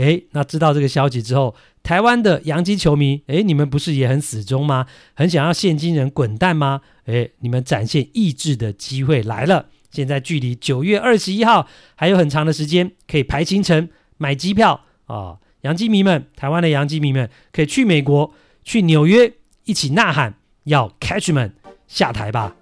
[0.00, 1.54] 哎，那知道这个消息之后。
[1.82, 4.86] 台湾的洋基球迷，诶，你们不是也很死忠吗？
[5.14, 6.82] 很想要现金人滚蛋吗？
[7.06, 9.66] 诶，你们展现意志的机会来了！
[9.90, 15.38] 现在距离九月二十一号还有很长的时间，可以排行程、买机票啊、哦！
[15.62, 19.32] 洋基迷们，台湾的洋基迷们，可以去美国、去纽约，
[19.64, 20.34] 一起呐喊，
[20.64, 21.52] 要 Catchman
[21.88, 22.54] 下台吧！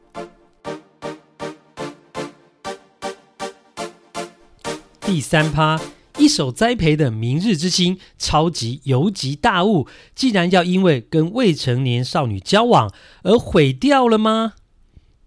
[5.00, 5.80] 第三趴，
[6.18, 14.54] 一手栽培的明日之星，超级游击大物，竟然要因为跟未成年少女交往而毁掉了吗？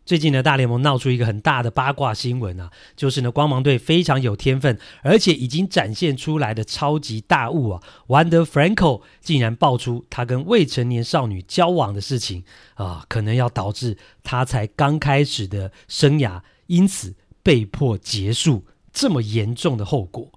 [0.06, 20.30] 最近呢，大联盟闹出一个很大的八卦新闻啊，就是呢，光芒队非常有天分，而且已经展现出来的超级大物啊，Wander Franco 竟然爆出他跟未成年少女交往的事情啊，可能要导致他才刚开始的生涯因此被迫结束，这么严重的后果。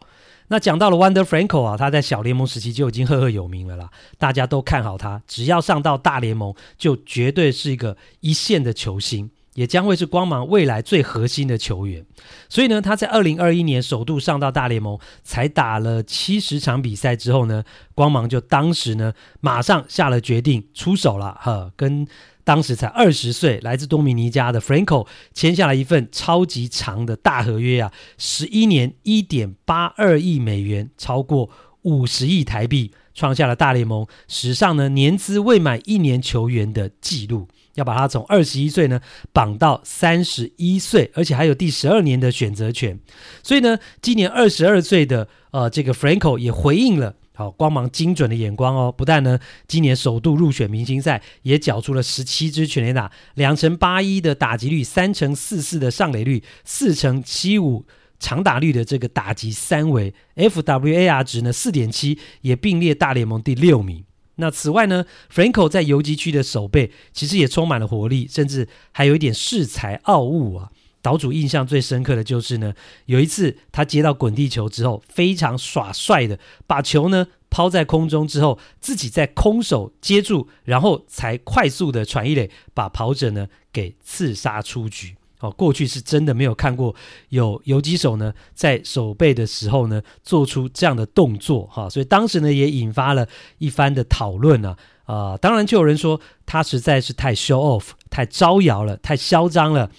[0.48, 9.30] 那讲到了 Wonder Franco 啊，他在小联盟时期就已经赫赫有名了啦，大家都看好他，只要上到大联盟，就绝对是一个一线的球星。
[9.54, 12.04] 也将会是光芒未来最核心的球员，
[12.48, 17.62] 所以呢，他在二零二一年首度上到大联盟，才打了七十场比赛之后呢，
[17.94, 22.04] 光芒就当时呢马上下了决定出手了，哈，跟
[22.44, 31.50] 当时才二十岁来自多米尼加的 Franco 签下了一份超级长的大合约啊，十一年一点八二亿美元，超过
[31.82, 37.48] 五十亿台币，创下了大联盟史上呢年资未满一年球员的纪录。
[37.74, 39.00] 要把他从二十一岁呢
[39.32, 43.00] 绑到三十一岁，而且还有第十二年的选择权。
[43.42, 48.90] 所以呢，今年二十二岁的呃这个 Franco 也回应了好光芒精准的眼光哦。
[48.90, 57.84] 不但呢今年首度入选明星赛，也缴出了十七支全垒打，两成八一的打击率，三成四四的上垒率，四成七五
[58.18, 64.04] 长打率的这个打击三围，FWAR 值呢四点七，也并列大联盟第六名。
[64.36, 70.70] 那此外呢，Franco 在游击区的守备其实也充满了活力，甚至还有一点恃才傲物啊。
[71.04, 72.72] 岛主印象最深刻的就是呢，
[73.04, 85.14] 有一次他接到滚地球之后，非常耍帅的把球呢抛在空中之后，自己在空手接住，然后才快速的传一垒，把跑者呢给刺杀出局。
[85.40, 86.94] 哦，过去是真的没有看过
[87.28, 99.90] 有游击手呢在守备的时候呢做出这样的动作哈，所以当时呢也引发了一番的讨论啊啊，当然就有人说他实在是太 show off、太招摇了、太嚣张了，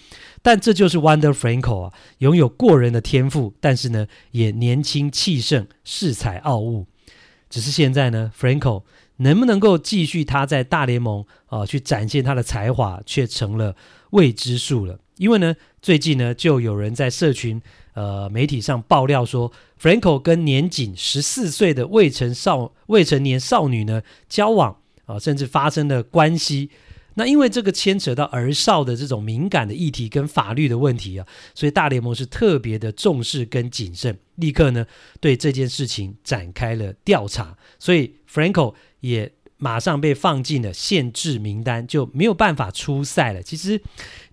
[0.46, 6.86] 但这就是 Wonder Franco 啊，拥有过人的天赋，但是呢也年轻气盛、恃才傲物，
[7.50, 8.84] 只是现在呢 Franco
[9.16, 13.76] 能不能够继续他在大联盟啊去展现他的才华，却成了
[14.12, 15.00] 未知数了。
[15.18, 17.60] 因为呢，最近呢，就有人在社群
[17.96, 24.78] 呃媒体上爆料说，Franco 跟年仅十四岁的未成少未成年少女呢交往
[25.08, 26.70] 啊、甚至发生了关系。
[27.16, 34.86] 那因为这个牵扯到儿少的这种敏感的议题跟法律的问题啊，所以大联盟是特别的重视跟谨慎，立刻呢
[35.20, 37.58] 对这件事情展开了调查。
[37.80, 39.32] 所以 Franco 也。
[39.58, 43.42] 马上被放进了限制名单，就没有办法出赛了。
[43.42, 43.82] 其实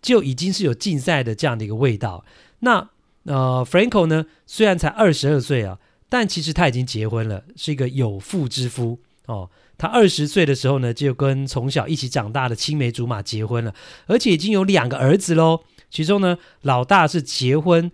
[0.02, 2.24] 就已经是有禁赛的这样的一个味道。
[2.58, 2.90] 那
[3.22, 9.50] 呃，Franco 呢，虽然才二十二岁啊，但其实他已经结婚了，是一个有妇之夫哦。
[9.78, 13.74] 他二十岁的时候呢，就跟从小一起长大的青梅竹马结婚了，
[14.06, 15.64] 而且已经有两个儿子喽。
[15.90, 17.90] 其中呢，老大是结婚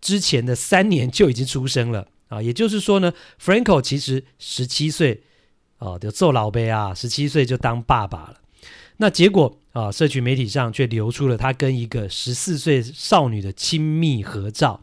[0.00, 5.22] 之前的三年就已经出生了啊，也就是说呢，Franco 其实十七岁。
[5.80, 8.40] 哦，就做老辈啊，十七岁就当爸爸了。
[8.96, 14.82] 那结果啊，社区媒体上却流出了他跟一个十四岁少女的亲密合照。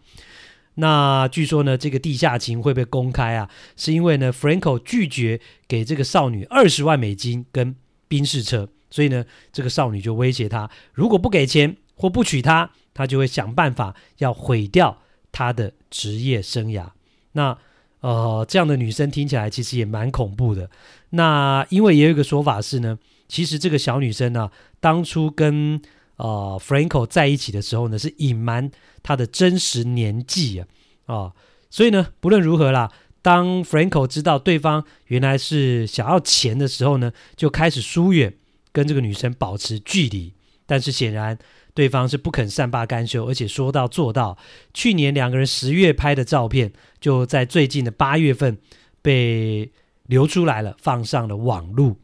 [0.76, 7.76] 那据说呢，这个地下情会被公开啊，是因为呢，Franco 拒绝给这个少女二十万美金跟
[8.08, 15.00] 宾士车，所以呢，这个少女就威胁他，如果不给钱或不娶她，他就会想办法要毁掉
[15.32, 16.88] 他的职业生涯。
[17.32, 17.58] 那。
[18.02, 20.70] 呃，这样的女生听起来其实也蛮恐怖的。
[21.12, 25.82] 那因为也有一个说法是呢，其实这个小女生呢，当初跟
[26.18, 28.70] 呃 Franco 在一起的时候呢，是隐瞒
[29.04, 30.68] 他的真实年纪啊
[31.06, 31.34] 啊、
[31.70, 38.34] 所以呢，不论如何啦，当 Franco 知道对方原来是想要钱的时候呢，就开始疏远，
[38.72, 40.34] 跟这个女生保持距离。
[40.66, 41.38] 但是显然。
[41.76, 44.38] 对方是不肯善罢甘休，而且说到做到。
[44.74, 48.58] 去年两个人十月拍的照片，就在最近的八月份
[49.02, 49.70] 被
[50.08, 51.98] 流出来了，放上了网路。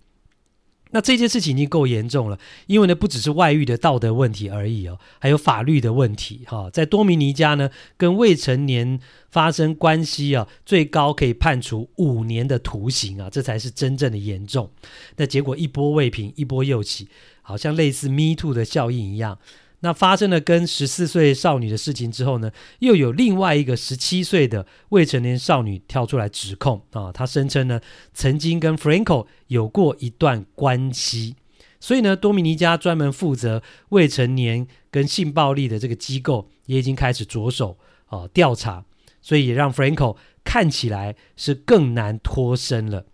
[0.91, 6.69] 那这件事情已经够严重了，因为呢，不只是外遇的道德问题而已哦，还有法律的问题哈。
[6.69, 8.99] 在多米尼加呢，跟未成年
[9.29, 14.69] 发生关系啊，最高可以判处五年的徒刑啊，这才是真正的严重。
[15.17, 17.07] 那结果一波未平，一波又起。
[17.43, 19.37] 好像类似 Me Too 的效应一样，
[19.81, 27.81] 那发生了跟十四岁少女的事情之后呢，又有另外一个十七岁的未成年少女跳出来指控啊，她声称呢
[28.13, 31.35] 曾经跟 Franco 有过一段关系，
[31.79, 38.85] 所以呢，多米尼加专门负责未成年跟性暴力的这个机构也已经开始着手啊调查，
[39.21, 43.05] 所以也让 Franco 看起来是更难脱身了。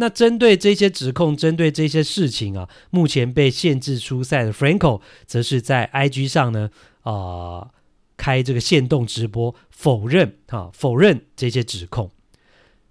[0.00, 6.70] 那针对这些指控，针对这些事情啊，目前被限制出赛的 Franco 则是在 IG 上呢，
[7.02, 7.70] 啊、呃，
[8.16, 12.10] 开这个限动直播否认啊，否认这些指控。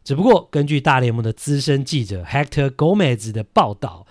[0.03, 4.05] 只不过根据大联盟的资深记者 Hector Gomez 的报道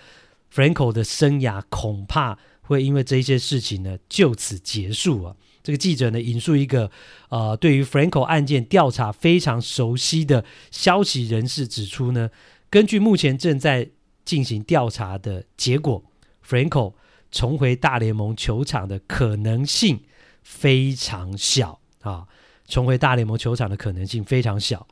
[0.53, 5.37] ，Franco 的生涯恐怕会因为这些事情呢就此结束啊。
[5.63, 6.91] 这个记者呢引述一个
[7.29, 12.29] 呃，对于 Franco 案件调查非常熟悉的消息人士指出呢。
[12.71, 13.91] 根据目前正在
[14.25, 16.05] 进行调查的结果
[16.47, 16.95] ，Franco
[17.31, 20.01] 重回大联盟球场的可能性
[20.43, 22.27] 非常小啊！
[22.67, 24.87] 重回大联盟球场的可能性非常小。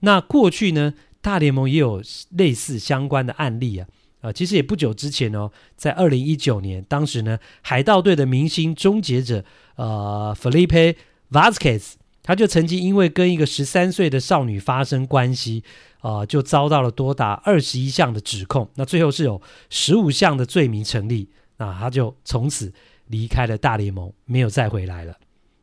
[0.00, 3.88] 那过去呢，大联盟也有类似相关的案例啊，
[4.20, 9.42] 啊，其实也不久之前哦，在二零一九年，当时呢，海盗队的明星终结者
[9.76, 10.96] 呃，Felipe
[11.30, 11.92] Vasquez，
[12.22, 15.62] 他就曾经因为跟一个十三岁的少女发生关系。
[16.02, 22.72] 啊、就遭到了多达二十一项的指控，那最后是有十五项的罪名成立，那他就从此
[23.06, 25.14] 离开了大联盟，没有再回来了。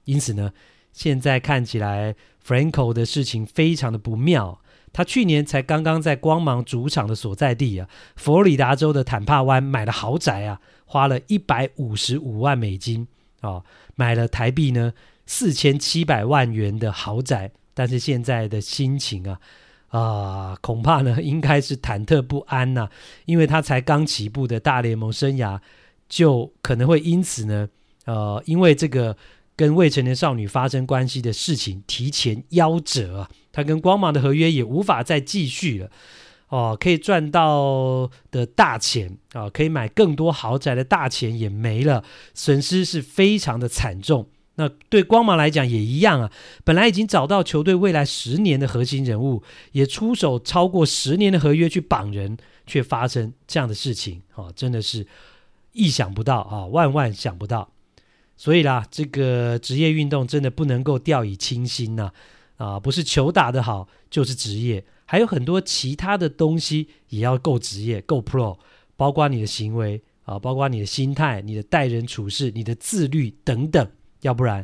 [0.05, 0.53] 因此呢，
[0.93, 4.61] 现在看起来 Franco 的事情非常的不妙。
[4.93, 13.05] 他去年才刚刚在光芒主场的所在地啊，佛罗里达州的坦帕湾买了豪宅啊，花了一百五十五万美金
[13.41, 14.93] 啊、哦，买了台币呢
[15.29, 19.39] 四千七百万元的豪宅，但是现在的心情啊。
[19.89, 22.89] 啊，恐怕呢，应该是忐忑不安呐、
[23.25, 25.59] 因为他才刚起步的大联盟生涯，
[26.07, 27.67] 就可能会因此呢，
[28.05, 29.17] 呃，因为这个
[29.55, 35.89] 跟未成年少女发生关系的事情提前夭折啊，他跟光芒的合约也无法再继续了，
[36.49, 42.03] 哦，可以赚到的大钱啊，可以买更多豪宅的大钱也没了，
[42.35, 44.27] 损失是非常的惨重。
[44.59, 46.29] 那对光芒来讲也一样啊，
[46.65, 49.41] 本来已经找到球队未来十年的核心人物，
[49.71, 52.37] 也出手超过十年的合约去绑人，
[52.67, 55.07] 却发生这样的事情，啊，真的是
[55.71, 57.71] 意想不到啊，万万想不到。
[58.35, 62.11] 所以啦，这个职业运动真的不能够掉以轻心呐，
[62.57, 68.57] 啊，不是球打得好就是职业，还有很多其他的东西也要够职业、够 pro，
[68.97, 73.89] 包括你的行为啊，包括你的心态、你的待人处事、你的自律等等。
[74.21, 74.61] 要不然，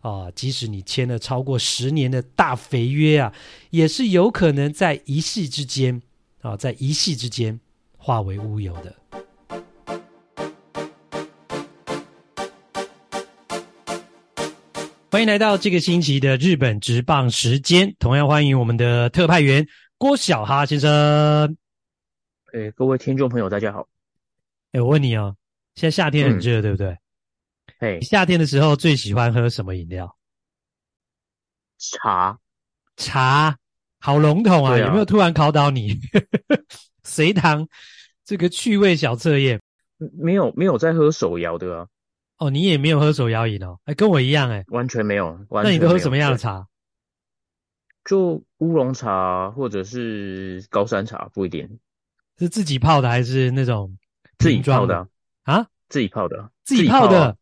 [0.00, 3.32] 啊、呃，即使你签了超过十年的大肥约啊，
[3.70, 6.02] 也是有可能在一夕之间，
[6.40, 7.58] 啊、呃，在一夕之间
[7.96, 8.94] 化为乌有的。
[15.10, 21.56] 欢迎来到这个星期的日本直棒时间，同样欢迎我们的特派员郭小哈先生。
[22.52, 23.88] 哎，各位听众朋友，大家好。
[24.72, 25.34] 哎，我问你哦，
[25.74, 26.96] 现在夏天很热，嗯、对不对？
[27.80, 30.16] 嘿，夏天的时候最喜欢喝什么饮料？
[31.78, 32.36] 茶，
[32.96, 33.56] 茶，
[34.00, 34.72] 好笼统啊！
[34.72, 35.96] 啊有没有突然考倒你？
[37.04, 37.68] 随堂
[38.24, 39.60] 这个趣味小测验，
[39.96, 41.86] 没有，没有在喝手摇的啊。
[42.38, 43.78] 哦，你也没有喝手摇饮哦？
[43.84, 45.26] 哎，跟我一样哎，完全没有。
[45.48, 45.64] 完全没有。
[45.64, 46.66] 那你都喝什么样的茶？
[48.04, 51.78] 就乌龙茶或者是高山茶，不一定。
[52.38, 53.96] 是自己泡的还是那种
[54.38, 55.08] 自己泡的
[55.44, 55.68] 啊？
[55.88, 57.36] 自己泡的，自己泡的。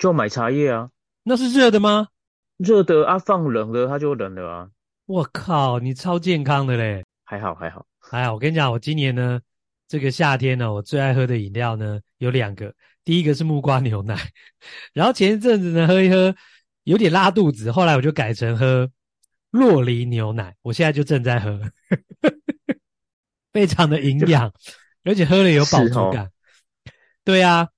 [0.00, 0.88] 就买茶叶啊，
[1.24, 2.08] 那是热的吗？
[2.56, 4.70] 热的啊，放冷了它就冷了啊。
[5.04, 7.04] 我靠，你超健康的嘞！
[7.22, 8.32] 还好还好还好。
[8.32, 9.38] 我跟你讲，我今年呢，
[9.86, 12.74] 这个夏天呢，我最爱喝的饮料呢有两个，
[13.04, 14.16] 第一个是木瓜牛奶，
[14.94, 16.34] 然后前一阵子呢喝一喝
[16.84, 18.90] 有点拉肚子，后来我就改成喝
[19.50, 21.60] 洛梨牛奶，我现在就正在喝，
[23.52, 24.50] 非常的营养，
[25.04, 26.24] 而且喝了有饱足感。
[26.24, 26.30] 哦、
[27.22, 27.68] 对啊，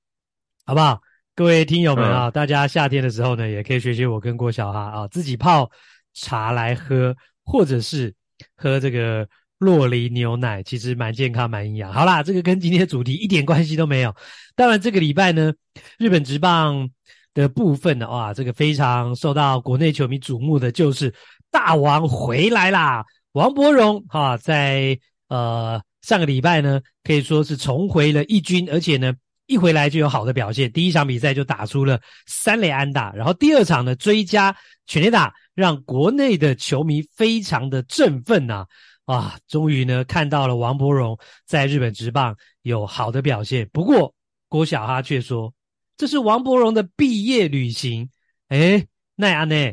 [0.65, 1.01] 好不好？
[1.35, 5.71] 各位听友们啊，嗯、大家夏天的时候呢，也可以学学我跟郭小哈啊，自己泡
[6.13, 8.13] 茶来喝，或者是
[8.55, 9.27] 喝这个
[9.57, 11.91] 洛梨牛奶，其实蛮健康、蛮营养。
[11.91, 14.15] 好啦，这个跟今天的主题一点关系都没有。
[14.55, 15.51] 当然，这个礼拜呢，
[15.97, 16.91] 日本职棒
[17.33, 21.15] 的部分呢，哇，这个非常受到国内球迷瞩目的，就是
[21.51, 23.03] 大王回来啦！
[23.33, 29.15] 王柏荣哈、啊，在呃上个礼拜呢，可以说是重回了一军，而且呢。
[29.47, 38.67] 一回来就有好的表现，第一场比赛就打出了三垒安打，然后第二场呢追加全垒打，让国内的球迷非常的振奋呐！
[39.05, 43.69] 啊，终于呢看到了王柏荣在日本职棒有好的表现。
[43.73, 44.15] 不过
[44.49, 45.53] 郭小哈却说，
[45.97, 48.09] 这是王柏荣的毕业旅行。
[48.49, 48.87] 哎，
[49.17, 49.73] 那样呢？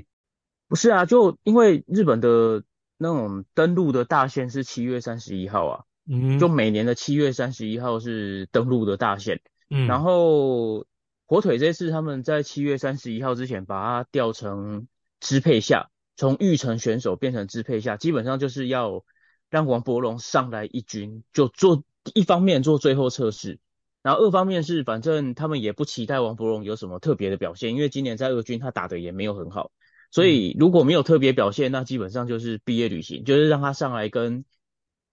[0.68, 2.64] 不是啊，就因为日本的
[2.98, 9.40] 那种登陆的大限是七月三十一号啊，嗯，就每年的七月三十一号是登陆的大限。
[9.70, 10.86] 嗯，然后
[11.28, 14.88] 火腿这次他们在七月三十一号之前把它调成
[15.20, 19.04] 支配下，从育成选手变成支配下，基本上就是要
[19.50, 23.60] 让王伯龙上来一军就做一方面做最后测试，
[24.02, 29.72] 然后二方面是反正他们也不期待王伯龙有什么特别的表现，因为今年在二军他打的也没有很好，
[30.10, 34.46] 所以如果没有特别表现，那基本上就是毕业旅行，就是让他上来跟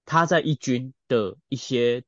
[0.06, 2.04] 他在一军的一些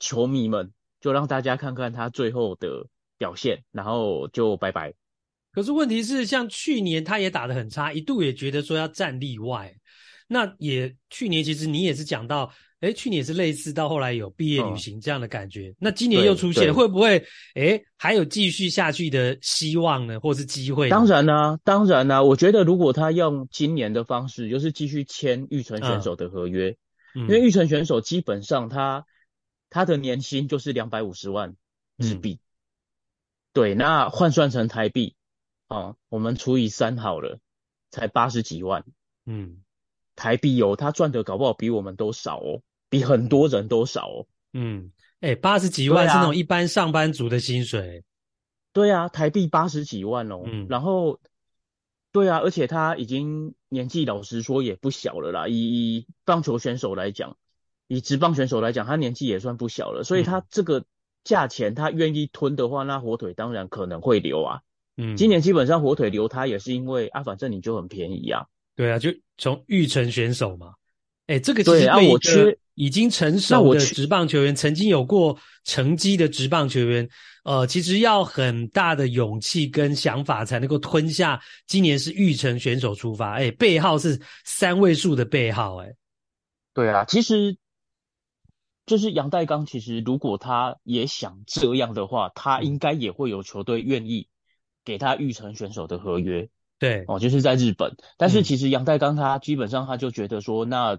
[0.00, 0.72] 球迷们，
[1.02, 2.86] 就让大家看看他最后的
[3.18, 4.94] 表现，然后就拜拜。
[5.52, 9.70] 可是问题是，像去年他也打得很差，一度也觉得说要站例外。
[10.28, 12.50] 那也去年其实你也是讲到，
[12.80, 15.68] 哎，去年也是类似，到后来有毕业旅行这样的感觉。
[15.68, 17.22] 嗯、那今年又出现，会不会
[17.54, 20.88] 哎还有继续下去的希望呢，或是机会？
[20.88, 22.22] 当然啦、啊，当然啦、啊。
[22.22, 26.74] 我觉得如果他用今年的方式，就是继续签玉成选手的合约，
[27.14, 29.04] 嗯、因为玉成选手基本上他
[29.72, 31.56] 他的年薪就是两百五十万
[31.96, 32.44] 日币，嗯、
[33.54, 35.16] 对，那换算成台币。
[35.68, 37.38] 哦，我们除以三好了，
[37.90, 38.84] 才八十几万，
[39.24, 39.62] 嗯，
[40.14, 42.60] 台币哦，他赚的搞不好比我们都少哦，
[42.90, 48.04] 比很多人都少哦，嗯，哎、欸，八十几万是那种一般上班族的薪水，
[48.74, 51.18] 对啊，台币八十几万哦，嗯，然后，
[52.12, 57.38] 对啊，而且他已经年纪老实说也不小了啦，以以棒球选手来讲，
[57.92, 60.82] 以职棒选手来讲，他年纪也算不小了，所以他这个
[61.24, 64.60] 价钱他愿意吞的话，那火腿当然可能会留啊。
[64.96, 68.46] 嗯，今年基本上火腿留他也是因为啊，反正你就很便宜啊。
[68.74, 70.72] 对啊，就从玉成选手嘛。
[71.26, 77.06] 哎，这个其实对一个已经成熟的职棒球员，曾经有过成绩的职棒球员，
[77.44, 81.38] 呃，其实要很大的勇气跟想法才能够吞下。
[81.66, 85.92] 今年是玉成选手出发，哎，背号是三位数的背号，哎。
[86.74, 87.54] 对啊，其实
[88.92, 94.28] 就是杨代刚，其实如果他也想这样的话，他应该也会有球队愿意。
[94.84, 96.48] 给他育成选手的合约，
[96.80, 97.94] 对哦，就是在日本。
[98.18, 100.98] 但是其实杨代刚他基本上他就觉得说，嗯、那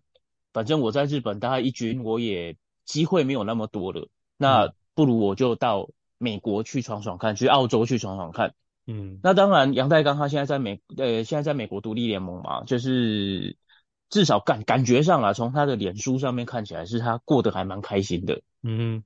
[0.54, 8.54] 反正我在日本大概一军我也机会没有那么多了，那不如我就到美国去闯闯看，去澳洲去闯闯看。
[8.88, 13.58] 嗯，那当然杨代刚他现在在美呃现在在美国独立联盟嘛，就是
[14.14, 18.42] 至少感感觉上啊，从他的脸书上面看起来是他过得还蛮开心的。
[18.62, 19.04] 嗯，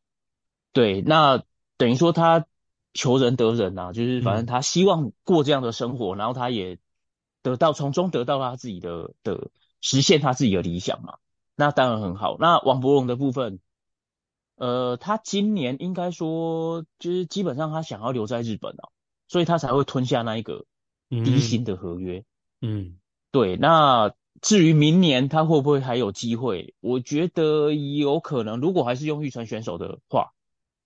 [0.74, 1.44] 对，那
[1.78, 2.46] 等于说他。
[2.94, 6.80] 求人得人呐、啊，就是反正他希望过这样的生活，嗯、然后他也
[7.44, 9.52] 得到从中得到他自己的的
[9.82, 11.18] 实现他自己的理想嘛，
[11.56, 12.38] 那当然很好。
[12.40, 13.60] 那王柏融的部分，
[14.56, 18.90] 呃，他今年应该说就是基本上他想要留在日本啊，
[19.28, 20.66] 所以他才会吞下那一个
[21.10, 22.26] 低薪的合约。
[22.62, 23.00] 嗯，嗯
[23.30, 23.58] 对。
[23.58, 24.12] 那
[24.42, 26.74] 至于明年他会不会还有机会？
[26.80, 30.34] 我觉得有可能，如果还是用育成选手的话，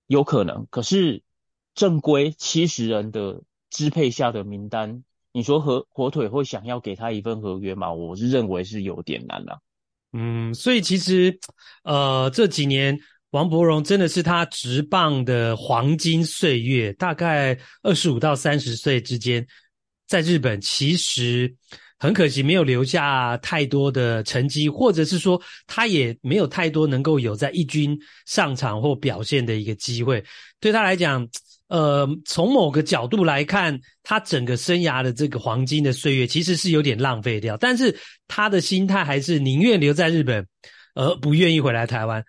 [0.08, 0.68] 有可能。
[0.70, 1.24] 可是。
[1.74, 7.94] 正规七十人的支配下的名单，你说和火腿会想要给他一份合约吗？
[7.94, 9.62] 我是认为是有点难了、
[10.12, 11.40] 嗯，所以其实，
[11.84, 13.00] 呃，这几年
[13.30, 19.48] 王柏荣真的是他职棒的黄金岁月，大概二十五到三十岁之间，
[20.08, 21.56] 在日本其实
[22.02, 27.96] 很可惜没有留下太多的成绩，或者是说他也没有太多能够有在一军
[28.26, 30.24] 上场或表现的一个机会，
[30.60, 31.30] 对他来讲。
[31.68, 37.56] 呃，从某个角度来看，他整个生涯的这个黄金的岁月其实是有点浪费掉。
[37.56, 37.98] 但是
[38.28, 40.46] 他的心态还是宁愿留在日本，
[40.96, 42.22] 而不愿意回来台湾。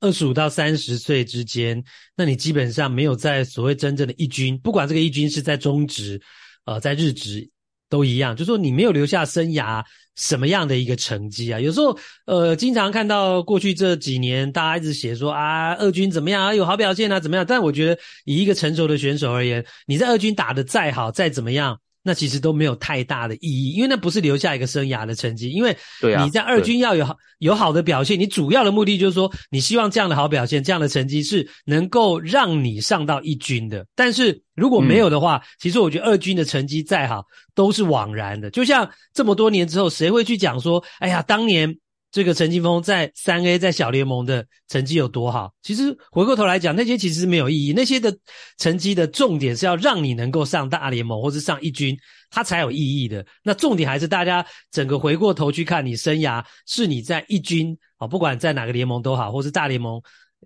[0.00, 1.84] 二十五到三十岁之间，
[2.16, 6.18] 那你基本上没有在所谓真正的一军，不管这个一军是在中职，
[6.64, 7.46] 呃，在日职
[7.88, 9.84] 都一样，就说你没有留下生涯。
[10.18, 11.60] 什么样的一个成绩啊？
[11.60, 17.44] 有时候，呃，经常看到过去这几年，大家一直写说啊，二军怎么样啊，有好表现啊，怎么样？
[17.46, 21.78] 但我觉得，以一个成熟的选手而言，你在二军打得再好，再怎么样。
[22.06, 25.50] 那其实都没有太大的意义，因为那不是留下一个生涯的成绩。
[25.50, 25.76] 因为
[26.22, 33.84] 你在二军要有好有好的表现，你主要的目的就是说，你希望这样的好表现、这样的成绩是能够让你上到一军的。
[33.96, 37.24] 但是如果没有的话，嗯、其实我觉得二军的成绩再好
[37.56, 38.48] 都是枉然的。
[38.50, 41.76] 就像这么多年之后，谁会去讲说，哎呀，当年。
[42.16, 45.52] 这个陈金峰在三 A 在小联盟的成绩有多好？
[45.62, 47.74] 其实回过头来讲，那些其实是没有意义。
[47.74, 48.16] 那些的
[48.56, 51.94] 成绩的重点是要让你能够上大联盟或是上一军，
[52.30, 53.22] 它才有意义的。
[53.42, 60.00] 那重点还是大家整个回过头去看你生涯，是你在一军啊，不管在哪个联盟都好，或是大联盟，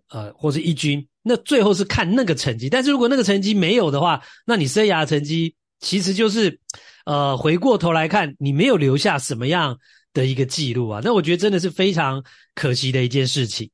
[0.09, 2.69] 呃，或是一军，那最后是看那个成绩。
[2.69, 6.59] 但是如果那个成绩没有的话，那你生涯的成绩其实就是，
[7.07, 9.79] 呃，回过头来看，你没有留下什么样。
[10.13, 13.71] 的一个记录啊，那我觉得真的是非常可惜的一件事情。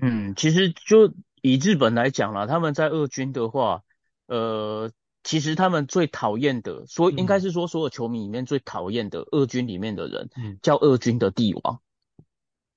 [0.00, 3.82] 嗯，其实就以日本来讲啦，他们在二军的话，
[4.26, 4.90] 呃，
[5.24, 11.80] 其实他们最讨厌的，所应该是说所有球迷里面最讨厌的二军里面的人，嗯，叫二军的帝王。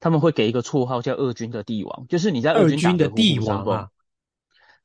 [0.02, 3.90] 他们会给一个绰号叫二军的帝王，就是你在二军的帝王啊，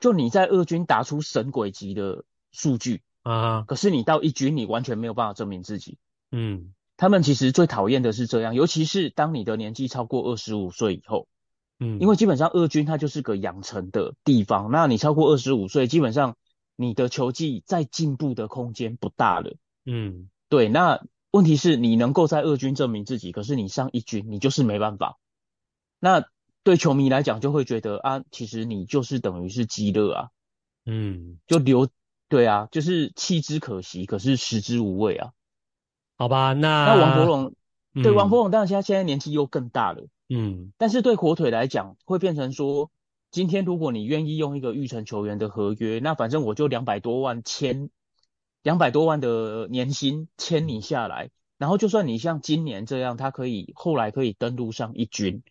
[0.01, 5.99] 就你在二军打出神鬼级的数据啊，可是你到一军你完全没有办法证明自己。
[6.32, 6.74] 嗯，
[7.05, 11.28] 他们其实最讨厌的是这样，尤其是当你的年纪超过二十五岁以后，
[11.78, 16.34] 嗯，因为基本上二军它就是个养成的地方，那你超过二十五岁，基本上
[16.76, 19.55] 你的球技再进步的空间不大了。
[19.84, 21.05] 嗯，对，那。
[21.30, 25.18] 问题是你能够在二军证明自己，可是你上一军你就是没办法。
[25.98, 26.24] 那
[26.62, 30.28] 对球迷来讲就会觉得啊，其实你就是等于是鸡肋啊，
[30.86, 31.88] 嗯，就留
[32.28, 35.32] 对啊，就是弃之可惜，可是食之无味啊。
[36.17, 37.55] 好吧，那那王柏融、
[37.95, 42.91] 嗯、对王柏融，当然他现在年纪又更大了，嗯，但是对火腿来讲会变成说，
[43.31, 47.91] 今天如果你愿意用一个育成球员的合约，那反正我就两百多万签。
[48.62, 55.43] 两百多万的年薪签你下来，然后就算你像今年这样，他可以后来可以登录上一军，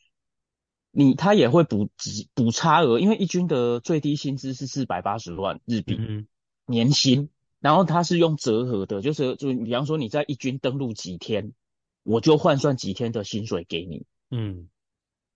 [0.89, 1.89] 你他也会补
[2.33, 6.25] 补差额，因为一军的最低薪资是四百八十万日币、嗯、
[6.65, 7.29] 年薪，
[7.63, 11.53] 然后他是用折合的，就是就比方说你在一军登陆几天，
[12.03, 14.67] 我就换算几天的薪水给你，嗯，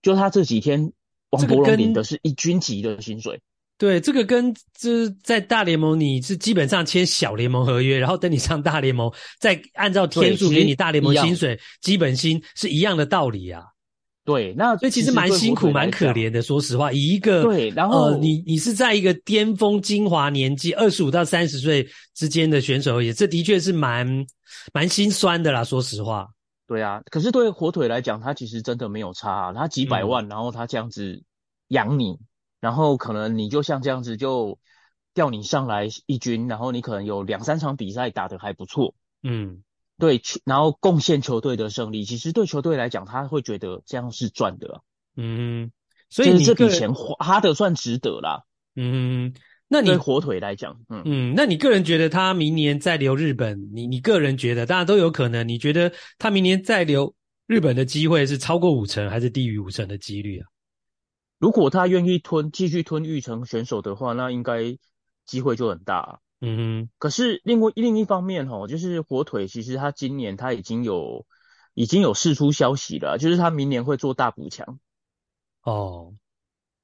[0.02, 0.92] 就他这几天
[1.30, 3.40] 王柏融领的是一军级的薪水。
[3.78, 13.64] 对，这个跟这在大联盟你是基本上签小联盟合约，然后等你上大联盟再按照天数给你大联盟薪水基本薪是一样的道理啊。
[14.28, 24.26] 对，那所以其实蛮辛苦蛮可怜的，说实话，以一个对，然后、呃、你你是在一个巅峰精华年纪二十五到三十岁之间的选手而言，这的确是蛮
[24.74, 25.64] 蛮心酸的啦。
[25.64, 26.28] 说实话，
[26.66, 31.22] 对啊，可是对火腿来讲，他其实真的没有差啊，他几百万，嗯、然后他这样子
[31.68, 32.18] 养你。
[32.60, 34.58] 然后可能你就像这样子就
[35.14, 39.62] 调你上来一军，然后你可能有两三场比赛打得还不错，嗯，
[39.98, 44.82] 对，然后贡献球队的胜利，其实对球队来讲他会觉得这样是赚的，
[45.16, 45.72] 嗯，
[46.08, 48.44] 所以你这笔钱花的算值得啦，
[48.76, 49.34] 嗯，
[49.66, 57.14] 那你对火腿来讲，嗯嗯，那你个人觉得他明年再留日本，你你个人觉得，当然都有可能，你觉得他明年再留
[57.46, 60.46] 日本的机会是超过五成还是低于五成的几率啊？
[61.38, 64.76] 如果他愿意吞，继续吞玉成选手的话，那应该
[65.26, 66.18] 机会就很大啊。
[66.40, 66.90] 嗯哼。
[66.98, 71.26] 可是另外另一方面哦，就是火腿其实他今年他已经有
[71.74, 74.78] 已经有释出消息了，就是他明年会做大补强。
[75.62, 76.14] 哦。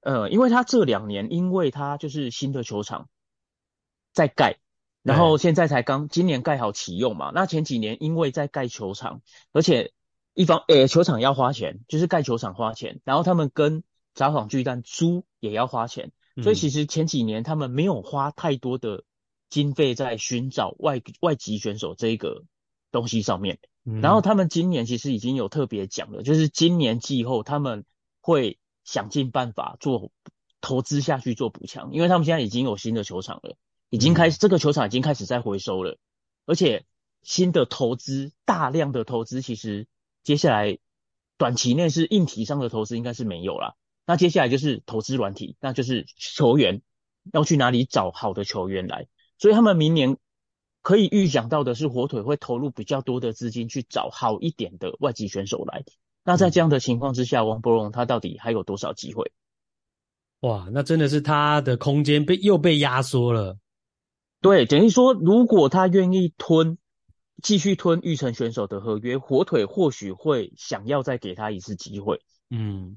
[0.00, 3.08] 呃，因为他这两年因为他就是新的球场
[4.12, 4.58] 在盖，
[5.02, 7.30] 然后现在才刚今年盖好启用嘛。
[7.34, 9.94] 那前几年因为在盖球场，而且
[10.34, 13.82] 一方诶球场要花钱，就是盖球场花钱，然后他们跟
[14.12, 19.04] 札幌巨蛋租也要花钱，所以其实前几年他们没有花太多的
[19.54, 22.42] 经费在寻找外外籍选手这一个
[22.90, 23.60] 东西上面。
[24.02, 27.84] 然后他们今年其实已经有特别讲了，就是今年季后他们
[28.20, 30.10] 会想尽办法做
[30.60, 33.56] 投资下去做补强，因为他们现在已经有新的球场了，
[33.90, 35.98] 已经开始这个球场已经开始在回收了，
[36.46, 36.84] 而且
[37.22, 39.86] 新的投资大量的投资，其实
[40.24, 40.78] 接下来
[41.38, 43.76] 短期内是硬体上的投资应该是没有啦。
[44.06, 46.82] 那接下来就是投资软体，那就是球员
[47.32, 49.06] 要去哪里找好的球员来，
[49.38, 50.16] 所以他们明年
[50.82, 55.84] 可以预想到的是，火腿会投入比较多的资金去找好一点的外籍选手来。
[56.24, 59.32] 那在这样的情况之下，嗯、王柏融他到底还有多少机会？
[60.40, 63.58] 哇，那真的是他的空间被又被压缩了。
[64.40, 66.78] 对，等于说，如果他愿意吞，
[67.42, 72.20] 继续吞玉成选手的合约，火腿或许会想要再给他一次机会。
[72.50, 72.96] 嗯。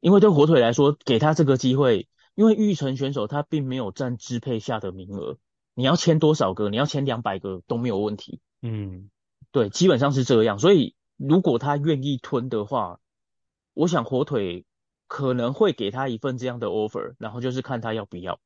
[0.00, 5.38] 因为对火腿来说，给他这个机会，因为玉成选手他并没有占支配下的名额，
[5.74, 8.40] 你要签多少个，你要签两百个都没有问题。
[8.62, 9.10] 嗯，
[9.50, 10.58] 对，基本上是这样。
[10.58, 12.98] 所以如果他愿意吞的话，
[13.74, 14.64] 我想火腿
[15.08, 18.38] 可能会给他一份这样的 offer，然后就是看他要不要。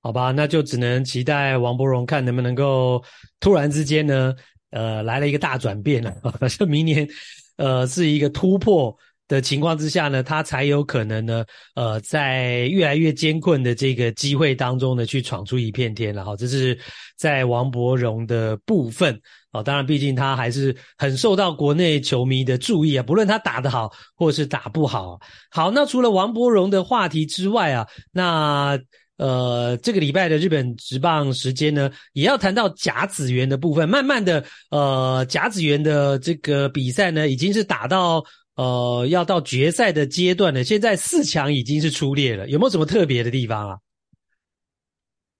[0.00, 3.02] 好吧，那就只能期待王伯荣看能不能够
[3.40, 4.34] 突然之间呢，
[4.70, 7.08] 呃，来了一个大转变了， 反正明年
[7.56, 8.96] 呃是一个突破。
[9.28, 16.34] 的情况之下呢，他才有可能呢，呃，在越来越艰困的这个机会当中呢，去闯出一片天了哈。
[16.34, 16.76] 这是
[17.14, 19.20] 在王柏融的部分
[19.52, 19.62] 哦。
[19.62, 25.20] 当然，毕竟他还是很受到国内球迷的注意啊，不论他打得好或是打不好。
[25.50, 28.78] 好，那除了王柏融的话题之外啊，那
[29.18, 33.86] 呃，这个礼拜的日本职棒时间呢，也要谈到甲子园的部分。
[33.86, 38.24] 慢慢的，呃，甲子园的这个比赛呢，已经是打到。
[38.58, 43.78] 呃，要到决赛的阶段了，现在四强已经是出列了，有没有什么特别的地方啊？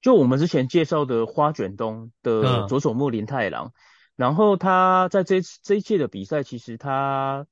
[0.01, 3.73] 就我们之前介绍的花卷东的佐佐木林太郎，嗯、
[4.14, 7.45] 然后他在这这一届的比赛，其实他，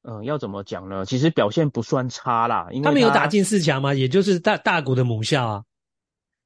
[0.00, 1.04] 嗯、呃，要怎么讲呢？
[1.04, 3.92] 其实表现不算差啦，因为他，他没有打进四强吗？
[3.92, 5.64] 也就是大大谷的母校啊。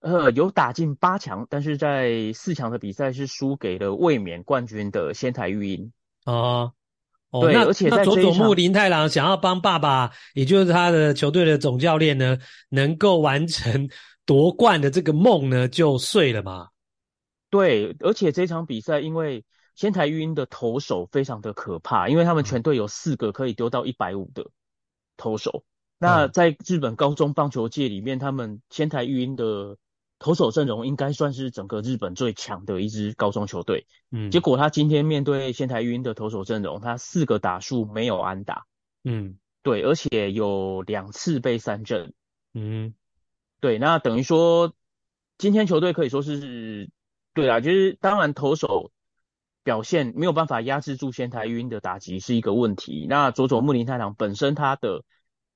[0.00, 5.92] 呃，有打进八强，但是在四强的比赛是输给了卫冕冠军的仙台育英。
[6.24, 6.72] 哦，
[7.30, 13.88] 哦，对，那而且在佐佐木林太郎想要帮爸爸，也就是他的球队的总教练呢，能够完成
[14.24, 16.68] 夺冠的这个梦呢，就碎了嘛。
[17.50, 24.46] 对，而且这场比赛因为仙台育英的投手非常的可怕，因为他们全队有四个可以丢到一百五的
[25.16, 25.64] 投手。
[25.64, 29.76] 嗯、那在日本高中棒球界里面，他们仙台育英的
[30.18, 38.64] 投手阵容应该算是整个日本最强的一支高中球队，嗯，结果他今天面对仙台育英的投手阵容，他四个打数没有安打，
[39.04, 42.14] 嗯，对，而且有两次被三振，
[42.54, 42.94] 嗯，
[43.60, 44.72] 对，那等于说
[45.36, 46.88] 今天球队可以说是，
[47.34, 48.90] 对啊，就是当然投手
[49.62, 55.04] 表现没有办法压制住仙台育英的打击是一个问题，那佐佐木林太郎本身他的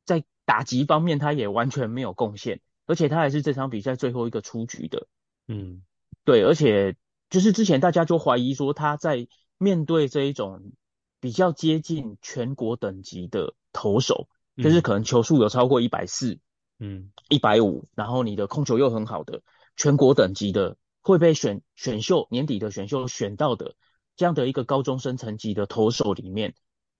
[0.04, 2.60] 在打击方面他也完全没有贡献。
[2.90, 5.06] 而且他还是这场比赛最后一个出局的，
[5.46, 5.82] 嗯，
[6.24, 6.96] 对，而且
[7.28, 9.28] 就是之前大家就怀疑说他在
[9.58, 10.72] 面对这一种
[11.20, 16.40] 比较接近全国等级的投手，嗯、就是可能球速有超过一百四，
[16.80, 19.42] 嗯，一百五，然后你的控球又很好的
[19.76, 23.76] 全国等级的会被选选秀年底的选秀选到的
[24.16, 26.56] 这样的一个高中生层级的投手里面，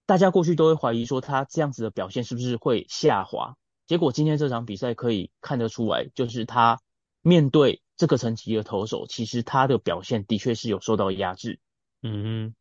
[0.07, 3.57] 大家过去都会怀疑说他这样子的表现是不是会下滑。
[3.91, 6.79] 结果今天这场比赛可以看得出来，就是他
[7.23, 11.59] 面对这个层级的投手，其实他的表现的确是有受到压制。
[12.01, 12.55] 嗯哼。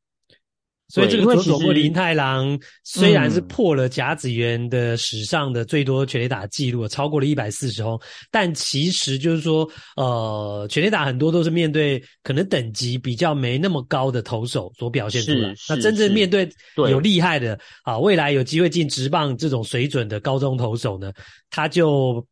[0.89, 7.99] 所以这个佐佐木林太郎虽然是破了甲子园的史上的最多全垒打记录，超过了一百四十轰，
[8.31, 15.53] 但其实就是说，呃，全垒打很多都是面对可能等级比较没那么高的投手所表现出来。
[15.69, 21.13] 那真正面对有厉害的啊，未来有机会进职棒这种水准的高中投手呢，
[21.51, 22.25] 他就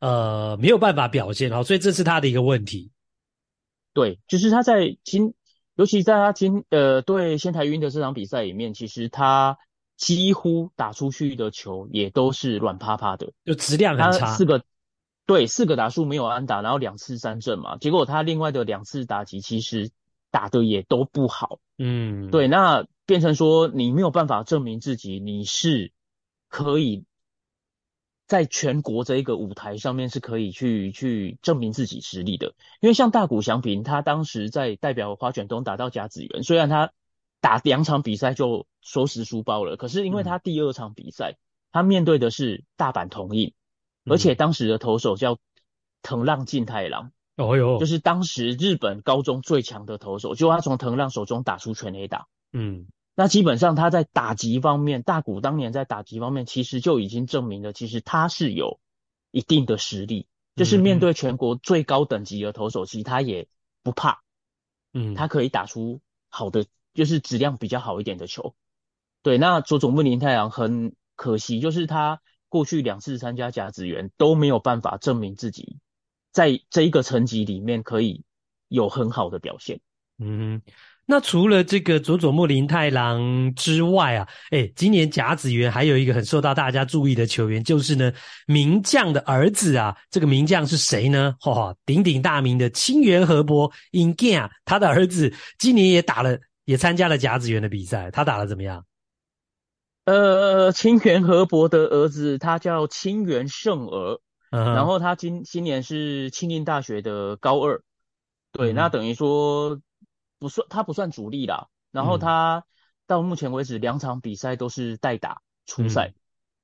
[0.00, 2.88] 呃没有办法表现好，所以这是他的一个问题。
[3.92, 5.34] 对，就是他在今。
[5.74, 9.58] 尤其在他今呃对仙台云的这场比赛里面，其实他
[9.96, 14.26] 几乎打出去的球也都是软趴趴的，就质量很差。
[14.34, 14.62] 四个
[15.26, 19.90] 对四个打数没有安打，然后两次三振嘛，结果他另外的两次打击其实
[20.30, 21.58] 打的也都不好。
[21.78, 25.92] 嗯，对，那变成说你没有办法证明自己你是
[26.48, 27.04] 可以。
[28.26, 36.92] 在全国这一个舞台上面是可以去去证明自己实力的，因为像大谷翔平，他当时在代表花卷东打到甲子园，虽然他
[37.40, 41.40] 打两场比赛就收拾书包了，可是因为他第二场比赛，嗯、
[41.72, 43.52] 他面对的是大阪桐荫，
[44.06, 45.38] 而且当时的投手叫
[46.00, 52.86] 藤浪晋太郎，哦哟，就是当时日本高中最强的投手，就他从藤浪手中打出全垒打，嗯。
[53.16, 58.80] 那基本上他在打击方面，大谷当年在打击方面其实就已经证明了，其实他是有
[59.30, 63.46] 一定的实力，就是面对全国最高等级的投手，其实他也
[63.84, 64.22] 不怕，
[64.92, 68.56] 嗯，他可以打出好的，就是质量比较好一点的球。
[69.22, 75.78] 对，那佐佐木林太郎很可惜，就是他过去两次参加甲子园都没有办法证明自己
[76.32, 78.24] 在这一个层级里面可以
[78.66, 79.80] 有很好的表现。
[80.18, 80.62] 嗯。
[81.06, 88.10] 那除了这个佐佐木林太郎之外啊，诶，今年甲子园还有一个很受到大家注意的球员，就是呢
[88.46, 89.94] 名将的儿子啊。
[90.10, 91.34] 这个名将是谁呢？
[91.40, 98.10] 哈、哦，鼎鼎大名的清源和博 In-game 他的儿子今年也打了，也参加了甲子园的比赛。
[98.10, 98.86] 他打的怎么样？
[100.06, 104.20] 呃，清源和博的儿子他叫清源胜儿，
[104.52, 107.82] 嗯、然后他今今年是庆应大学的高二。
[108.52, 109.78] 对，嗯、那等于说。
[110.44, 111.68] 不算，他不算主力啦。
[111.90, 112.62] 然后他
[113.06, 116.12] 到目前为止两场比赛都是代打出赛，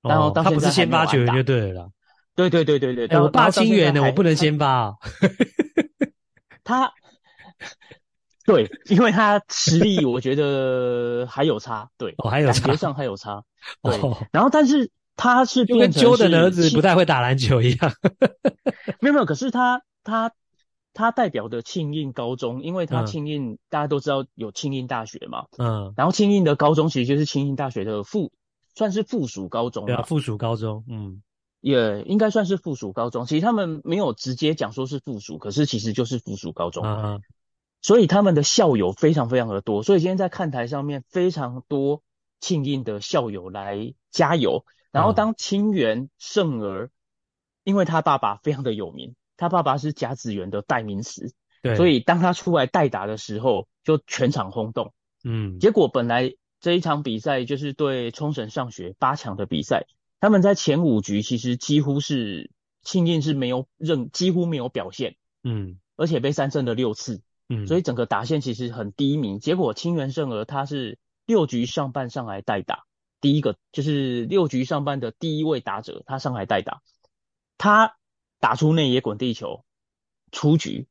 [0.03, 1.91] 嗯、然后到现在还没有安打，他不是先发球员就对了。
[2.35, 4.95] 对对对对对，欸、我爸清原的，我不能先发、啊。
[6.62, 6.93] 他，
[8.45, 13.43] 对，因为他实力我觉得还有差，对，哦、还有差，感觉上还有差。
[13.81, 17.93] 对，哦、然后但是他是就跟 Jordan 的儿子不太会打篮球一样。
[19.01, 20.31] 没有没有，可是他他。
[20.93, 28.32] 他代表的庆应高中，因为他庆应、嗯、大家都知道有庆应大学嘛，嗯，然后庆应的高中其实就是庆应大学的附，
[28.74, 31.22] 算是附属高中，对啊，附属高中，嗯，
[31.61, 33.26] 也应该算是附属高中。
[33.26, 37.22] 其实他们没有直接讲说是附属，可是其实就是附属高中，嗯嗯，
[37.82, 42.03] 所以他们的校友非常非常的多，所以今天在看台上面非常多
[42.41, 44.64] 庆应的校友来加油。
[44.93, 46.91] 然后当清原胜儿，
[47.62, 49.14] 因为他爸爸非常的有名。
[49.41, 51.32] 他爸爸是甲子园的代名词，
[51.62, 54.93] 对，所以当他出来代打的时候，就全场轰动。
[55.24, 59.86] 嗯，结果本来这一场比赛就是对冲绳上学八强的比赛，
[60.20, 62.51] 他们在前五局其实几乎是
[62.82, 69.38] 庆应是没有任几乎没有表现，嗯，而且被三振了六次，嗯，所以整个打线其实很低迷。
[69.38, 72.84] 结果清源胜娥他是六局上半上来代打。
[73.22, 76.80] 第一个就是六局上半的第一位打者，他上来代打，
[77.59, 77.97] 他
[78.41, 79.64] 打出内野滚地球
[80.32, 80.88] 出局，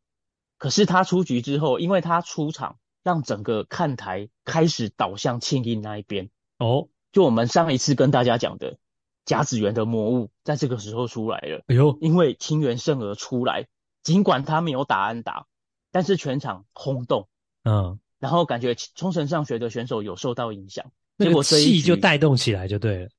[0.57, 6.29] 可是他出局之后，因为他出场，让整个看台开始倒向庆应那一边。
[6.59, 8.77] 哦，就我们上一次跟大家讲的
[9.25, 11.63] 甲子园的魔物，在这个时候出来了。
[11.67, 13.67] 哎呦，因为清源胜而出来，
[14.03, 15.47] 尽管他没有打安打，
[15.91, 17.27] 但是全场轰动。
[17.63, 20.91] 嗯，然后感觉冲绳上学的选手有受到影响。
[21.17, 23.09] 结果气就带动起来就对了，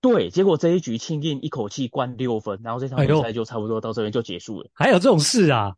[0.00, 4.70] 对，结果这一局庆应一口气灌六分，然后这场比赛就差不多到这边就结束了。
[4.72, 5.76] 还有这种事啊？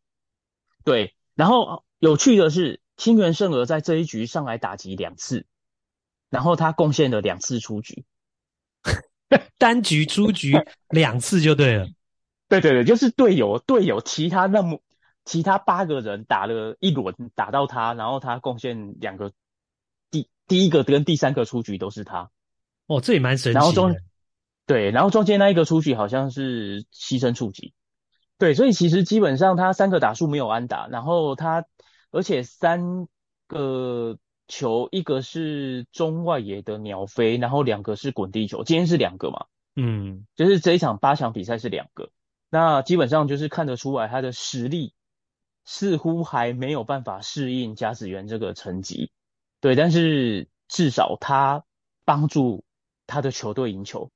[0.84, 5.46] 对，然后有趣的是，清源胜娥在这一局上来打击两次，
[6.30, 8.04] 然后他贡献了两次出局，
[9.58, 10.52] 单局出局
[10.90, 11.86] 两次就对了。
[12.48, 14.80] 对对对，就是队友队友其他那么
[15.24, 19.32] 其他八个人打了一轮打到他，然后他贡献两个。
[20.48, 22.30] 第一个跟第三个出局都是他，
[22.86, 23.60] 哦，这也蛮神奇的。
[23.60, 23.96] 然后中，
[24.64, 27.74] 对，然后中间那一个出局好像是牺牲触及，
[28.38, 31.64] 对，所以其实基本上他三个打数没有安打，然后他
[32.10, 33.08] 而且三
[33.48, 42.10] 个球，一个是中外野的鸟飞，然后两个是滚地球，今天是两个嘛，嗯，就是这一场八强比赛是两个，
[42.48, 44.94] 那基本上就是看得出来他的实力
[45.64, 49.10] 似乎还没有办法适应甲子园这个层级。
[49.60, 51.64] 对，但是至少他
[52.04, 52.64] 帮助
[53.06, 54.10] 他的球队赢球。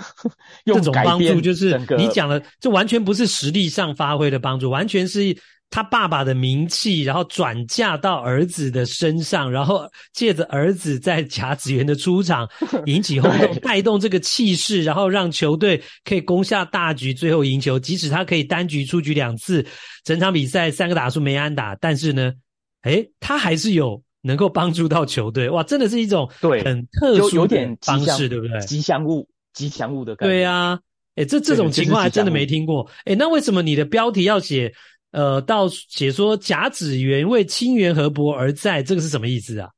[0.64, 5.36] 这种帮助就是你讲的，这完全不是实力上发挥的帮助，完全是
[5.70, 12.48] 他爸爸的名气，然后转嫁到儿子的身上，然后借着儿子在甲子园的出场
[12.86, 17.78] 引起轰动，带动这个气势，然后让球队可以攻下大局，最后赢球。
[17.78, 19.64] 即使他可以单局出局两次，
[20.04, 22.32] 整场比赛三个打数没安打，但是呢，
[22.82, 24.02] 诶，他还是有。
[24.24, 28.60] 能够帮助到球队，哇，真的是一种对很特殊的方式，对不对？
[28.60, 30.34] 吉祥物，吉祥物的感觉。
[30.34, 30.80] 对啊，
[31.14, 32.90] 哎，这这种情况还真的没听过。
[33.04, 34.72] 哎，那为什么你的标题要写
[35.10, 39.70] 呃，到写说甲子园为清源河伯而在，这个是什么意思啊？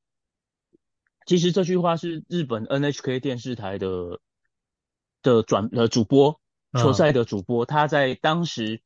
[1.26, 4.20] 其实这句话是日本 NHK 电视台的
[5.22, 6.40] 的转呃主播
[6.78, 8.80] 球赛的主播，嗯、他在当时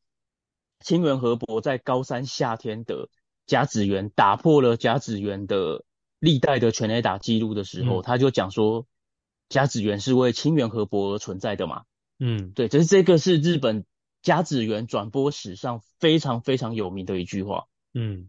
[0.81, 3.09] 清源河伯在高三夏天的。
[3.49, 5.83] 甲子园打破了甲子园的
[6.19, 8.87] 历代的全垒打记录的时候，嗯、他就讲说，
[9.49, 11.83] 甲子园是为清源河伯而存在的嘛。
[12.19, 13.85] 嗯，对，这是这个是日本
[14.23, 17.65] 甲子园转播史上非常非常有名的一句话。
[17.95, 18.29] 嗯，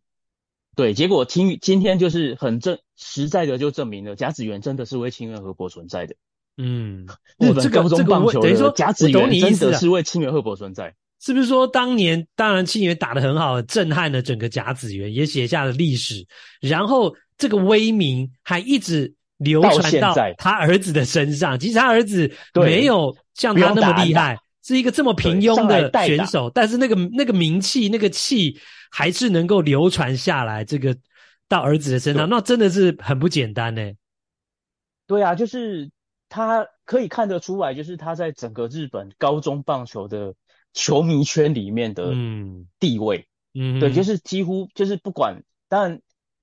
[0.76, 6.16] 对，结果听今天就是很正实在的就证明了甲子园真的是为清源河伯存在的。
[6.58, 7.08] 嗯，
[7.40, 10.96] 日本高中棒球的甲子园真的是为清源河伯存在。
[11.22, 16.26] 是不是说当年当然清源打得很好，震撼了整个甲子园，也写下了历史。
[16.62, 21.60] 然后这个威名还一直流传到他儿子的身上。
[21.60, 28.58] 其实他儿子没有像他那么厉害，是一个这么平庸的选手，但是那个那个名气、那个气
[28.90, 30.64] 还是能够流传下来。
[30.64, 30.96] 这个
[31.48, 33.82] 到儿子的身上，那真的是很不简单呢。
[35.08, 35.90] 对啊，就是
[36.30, 40.34] 他可以看得出来，就是他在整个日本高中棒球的。
[40.72, 42.14] 球迷圈里面的
[42.80, 46.00] 地位，嗯，对，就是几乎就是不管，当然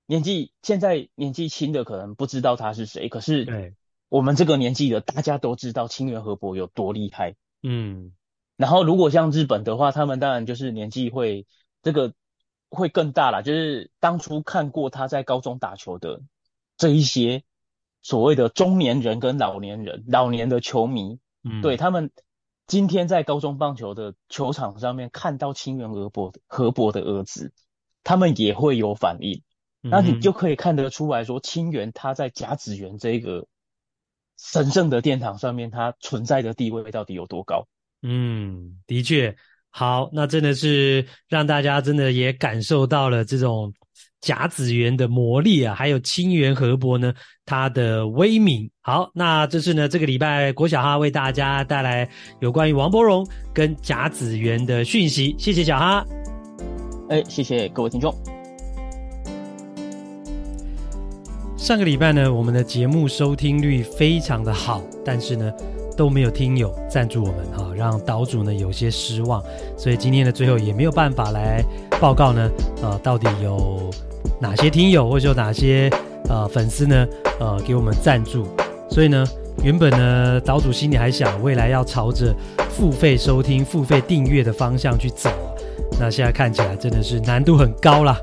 [0.07, 3.75] 年纪现在年纪轻的可能不知道他是谁，可是对
[4.09, 8.13] 我们这个年纪的大家都知道清源河伯有多厉害，嗯，
[8.55, 11.45] 然后如果像日本的话，他们当然就是年纪会
[11.83, 12.15] 这个
[12.71, 16.21] 会更大了，就是当初看过他在高中打球的
[16.75, 17.43] 这一些
[18.01, 22.09] 所谓的中年人跟老年人，老年的球迷，嗯，对他们。
[22.69, 27.53] 今天在高中棒球的球场上面看到清原和博的和博的儿子，
[28.03, 29.41] 他们也会有反应。
[29.89, 33.45] 那你就可以看得出来说，清源他在甲子园这个
[34.37, 37.67] 神圣的殿堂上面，他存在的地位到底有多高？
[38.01, 39.35] 嗯，的确，
[39.69, 43.73] 好，那真的是让大家真的也感受到了这种。
[44.19, 47.13] 甲子园的魔力啊，还有清源河伯呢，
[47.45, 48.69] 他的威名。
[48.81, 52.09] 好，那这是呢这个礼拜国小哈为大家带来
[52.41, 55.35] 有关于王伯荣跟甲子园的讯息。
[55.37, 56.03] 谢谢小哈，
[57.09, 58.36] 哎，谢谢各位听众。
[61.57, 65.51] 上个礼拜呢，我们的节目收听率非常的好，但是呢，
[65.97, 69.43] 都没有听友赞助我们哈，让岛主呢有些失望，
[69.75, 71.61] 所以今天的最后也没有办法来
[71.99, 72.49] 报告呢，
[72.83, 73.89] 呃，到底有
[74.39, 75.89] 哪些听友或者有哪些
[76.29, 77.07] 呃粉丝呢，
[77.39, 78.47] 呃，给我们赞助，
[78.87, 79.25] 所以呢，
[79.63, 82.33] 原本呢岛主心里还想未来要朝着
[82.69, 85.29] 付费收听、付费订阅的方向去走，
[85.99, 88.17] 那现在看起来真的是难度很高啦。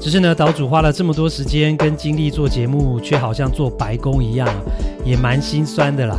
[0.00, 4.48] 只是呢，岛主花了这么多时间跟精力做节目，却好像做白工一样，
[5.04, 6.16] 也蛮心酸的啦。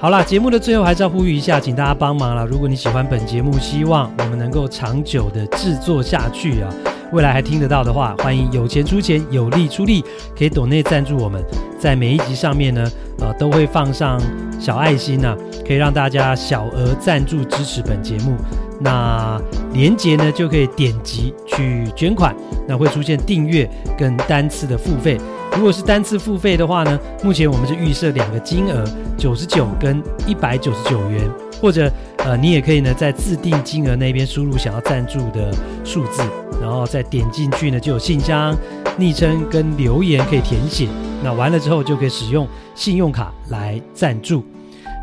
[0.00, 2.46] 好啦，节目的最后还是要呼吁一下，请大家帮忙啦。
[2.50, 6.70] 如果你喜欢本节目，希望我们能够长久的制作下去啊，
[7.12, 10.02] 未来还听得到的话，欢迎有钱出钱，有力出力，
[10.36, 11.42] 可以抖内赞助我们。
[11.78, 14.18] 在每一集上面呢，呃，都会放上
[14.58, 15.36] 小爱心呐、啊，
[15.66, 18.34] 可以让大家小额赞助支持本节目。
[18.80, 19.40] 那
[19.74, 22.34] 连接呢，就可以点击去捐款，
[22.66, 23.68] 那会出现订阅
[23.98, 25.18] 跟单次的付费。
[25.56, 28.84] 如果是单次付费的话呢，目前我们是预设两个金额，
[29.18, 31.28] 九十九跟一百九十九元，
[31.60, 35.52] 或者呃，你也可以呢在自定金额那边输入想要赞助的
[35.84, 36.22] 数字，
[36.60, 38.56] 然后再点进去呢就有信箱、
[38.96, 40.88] 昵称跟留言可以填写。
[41.22, 44.44] 那完了之后就可以使用信用卡来赞助。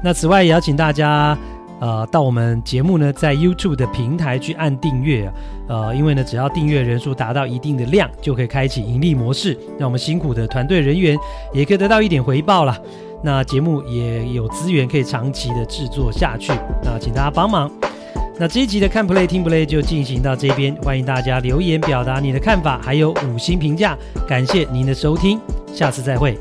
[0.03, 1.37] 那此外也要请大家。
[1.81, 5.33] 呃，到我们节目呢，在 YouTube 的平台去按订阅啊，
[5.67, 11.17] 呃，因为呢，只要订阅人数达到一定的量，就可以开启盈利模式，让我们辛苦的团队人员
[11.51, 12.77] 也可以得到一点回报啦。
[13.23, 16.53] 那节目也有资源可以长期的制作下去，
[16.83, 17.69] 那请大家帮忙。
[18.39, 25.39] 那这一集的看 Play 听 Play 就进行到这边，欢迎大家留言表达你的看法，还有五星评价，感谢您的收听，
[25.73, 26.37] 下次再会。